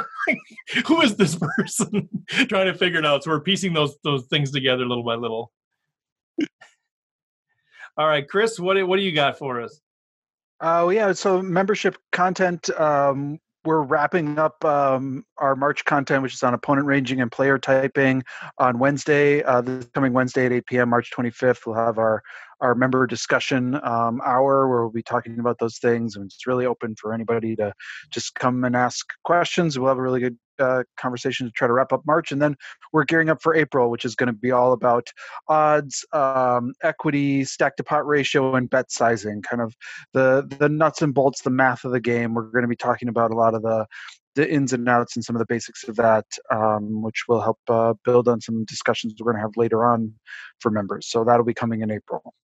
[0.87, 2.09] Who is this person?"
[2.49, 3.23] Trying to figure it out.
[3.23, 5.53] So we're piecing those those things together little by little.
[7.97, 9.81] All right, Chris, what what do you got for us?
[10.61, 12.71] Oh yeah, so membership content.
[12.71, 17.59] Um, we're wrapping up um, our March content, which is on opponent ranging and player
[17.59, 18.23] typing,
[18.59, 19.43] on Wednesday.
[19.43, 21.67] Uh, this coming Wednesday at 8 p.m., March 25th.
[21.67, 22.23] We'll have our
[22.61, 26.65] our member discussion um, hour where we'll be talking about those things, and it's really
[26.65, 27.73] open for anybody to
[28.13, 29.79] just come and ask questions.
[29.79, 32.57] We'll have a really good uh, conversation to try to wrap up March, and then
[32.93, 35.09] we're gearing up for April, which is going to be all about
[35.49, 39.43] odds, um, equity, stack to pot ratio, and bet sizing.
[39.43, 39.75] Kind of
[40.13, 42.35] the the nuts and bolts, the math of the game.
[42.35, 43.87] We're going to be talking about a lot of the
[44.35, 47.59] the ins and outs and some of the basics of that, um, which will help
[47.69, 50.15] uh, build on some discussions we're going to have later on
[50.61, 51.07] for members.
[51.09, 52.35] So that'll be coming in April.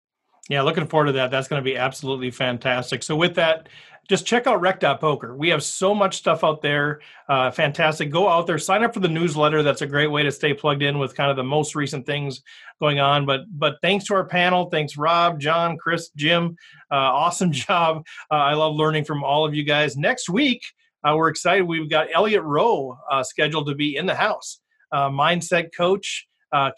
[0.48, 1.30] Yeah, looking forward to that.
[1.30, 3.02] That's going to be absolutely fantastic.
[3.02, 3.68] So with that,
[4.08, 5.36] just check out rec.poker.
[5.36, 7.00] We have so much stuff out there.
[7.28, 8.10] Uh, fantastic.
[8.10, 9.62] Go out there, sign up for the newsletter.
[9.62, 12.42] That's a great way to stay plugged in with kind of the most recent things
[12.80, 13.26] going on.
[13.26, 14.70] But but thanks to our panel.
[14.70, 16.56] Thanks Rob, John, Chris, Jim.
[16.90, 18.02] Uh, awesome job.
[18.30, 19.98] Uh, I love learning from all of you guys.
[19.98, 20.62] Next week,
[21.04, 21.64] uh, we're excited.
[21.64, 24.60] We've got Elliot Roe uh, scheduled to be in the house.
[24.90, 26.26] Uh, mindset coach.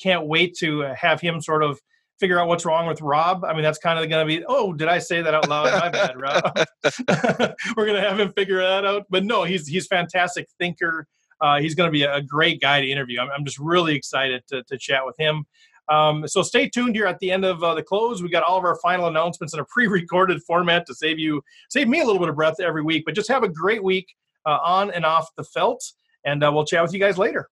[0.03, 1.81] can't wait to have him sort of
[2.21, 3.45] figure out what's wrong with Rob.
[3.45, 5.73] I mean, that's kind of going to be, oh, did I say that out loud?
[5.81, 6.45] My bad, Rob.
[7.77, 9.07] We're going to have him figure that out.
[9.11, 11.07] But no, he's he's fantastic thinker.
[11.41, 13.19] Uh, he's going to be a great guy to interview.
[13.19, 15.47] I'm, I'm just really excited to, to chat with him.
[15.89, 18.23] Um, so stay tuned here at the end of uh, the close.
[18.23, 21.89] We got all of our final announcements in a pre-recorded format to save you, save
[21.89, 23.05] me a little bit of breath every week.
[23.07, 24.07] But just have a great week
[24.47, 25.83] uh, on and off the felt,
[26.25, 27.49] and uh, we'll chat with you guys later.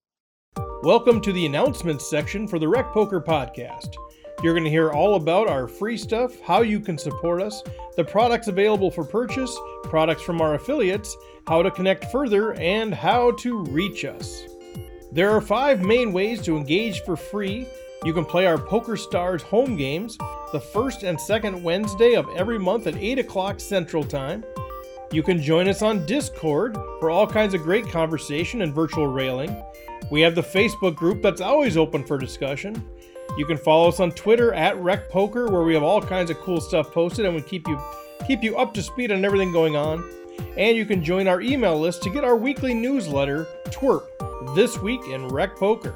[0.83, 3.97] Welcome to the announcements section for the Rec Poker Podcast.
[4.41, 7.61] You're going to hear all about our free stuff, how you can support us,
[7.97, 11.17] the products available for purchase, products from our affiliates,
[11.49, 14.43] how to connect further, and how to reach us.
[15.11, 17.67] There are five main ways to engage for free.
[18.05, 20.17] You can play our Poker Stars home games
[20.53, 24.45] the first and second Wednesday of every month at 8 o'clock Central Time.
[25.11, 29.61] You can join us on Discord for all kinds of great conversation and virtual railing.
[30.13, 32.85] We have the Facebook group that's always open for discussion.
[33.39, 36.39] You can follow us on Twitter at Rec Poker, where we have all kinds of
[36.39, 37.81] cool stuff posted and we keep you
[38.27, 40.05] keep you up to speed on everything going on.
[40.57, 44.07] And you can join our email list to get our weekly newsletter, Twerp,
[44.57, 45.95] This Week in Rec Poker.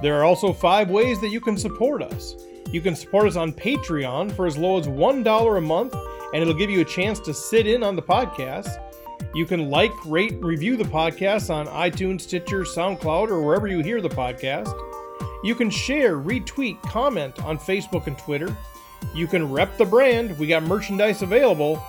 [0.00, 2.36] There are also five ways that you can support us.
[2.70, 5.94] You can support us on Patreon for as low as $1 a month,
[6.32, 8.80] and it'll give you a chance to sit in on the podcast.
[9.34, 14.00] You can like, rate, review the podcast on iTunes, Stitcher, SoundCloud, or wherever you hear
[14.00, 14.72] the podcast.
[15.42, 18.56] You can share, retweet, comment on Facebook and Twitter.
[19.14, 21.82] You can rep the brand, we got merchandise available,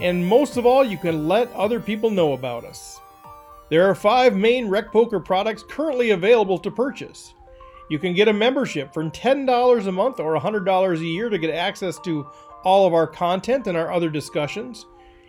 [0.00, 3.00] and most of all, you can let other people know about us.
[3.70, 7.34] There are five main Rec Poker products currently available to purchase.
[7.88, 11.50] You can get a membership for $10 a month or $100 a year to get
[11.50, 12.26] access to
[12.64, 14.86] all of our content and our other discussions.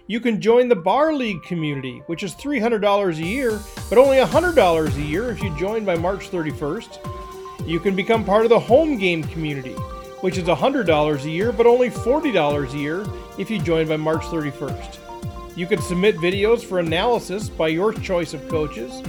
[0.07, 3.59] You can join the Bar League community, which is $300 a year,
[3.89, 7.26] but only $100 a year if you join by March 31st.
[7.65, 9.73] You can become part of the home game community,
[10.21, 13.05] which is $100 a year, but only $40 a year
[13.37, 14.99] if you join by March 31st.
[15.57, 19.01] You can submit videos for analysis by your choice of coaches,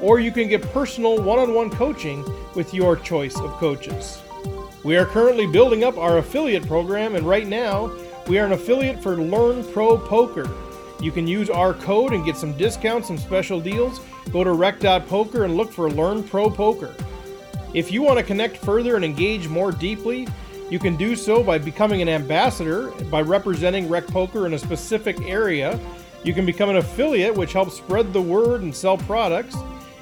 [0.00, 4.22] or you can get personal one on one coaching with your choice of coaches.
[4.84, 7.90] We are currently building up our affiliate program, and right now,
[8.28, 10.48] we are an affiliate for Learn Pro Poker.
[11.00, 14.00] You can use our code and get some discounts, some special deals.
[14.32, 16.94] Go to rec.poker and look for Learn Pro Poker.
[17.76, 20.26] If you want to connect further and engage more deeply,
[20.70, 25.20] you can do so by becoming an ambassador by representing Rec Poker in a specific
[25.20, 25.78] area.
[26.24, 29.58] You can become an affiliate, which helps spread the word and sell products.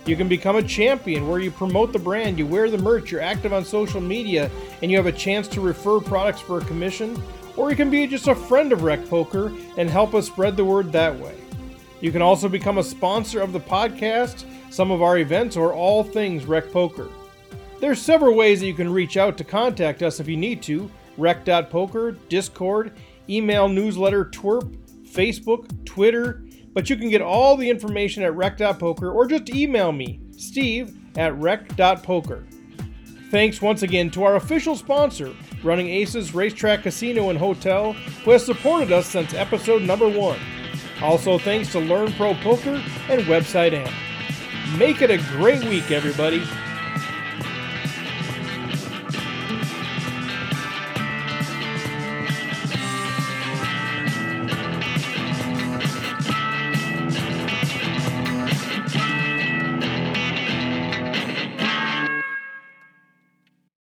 [0.07, 3.21] You can become a champion where you promote the brand, you wear the merch, you're
[3.21, 7.21] active on social media, and you have a chance to refer products for a commission.
[7.57, 10.65] Or you can be just a friend of Rec Poker and help us spread the
[10.65, 11.35] word that way.
[12.01, 16.05] You can also become a sponsor of the podcast, some of our events, or all
[16.05, 17.09] things Rec Poker.
[17.81, 20.91] There's several ways that you can reach out to contact us if you need to
[21.17, 22.93] rec.poker, Discord,
[23.29, 24.77] email newsletter, twerp,
[25.07, 30.21] Facebook, Twitter, but you can get all the information at rec.poker or just email me,
[30.37, 32.45] steve at rec.poker.
[33.31, 38.45] Thanks once again to our official sponsor, Running Aces Racetrack Casino and Hotel, who has
[38.45, 40.39] supported us since episode number one.
[41.03, 43.93] Also, thanks to Learn Pro Poker and Website Amp.
[44.79, 46.43] Make it a great week, everybody.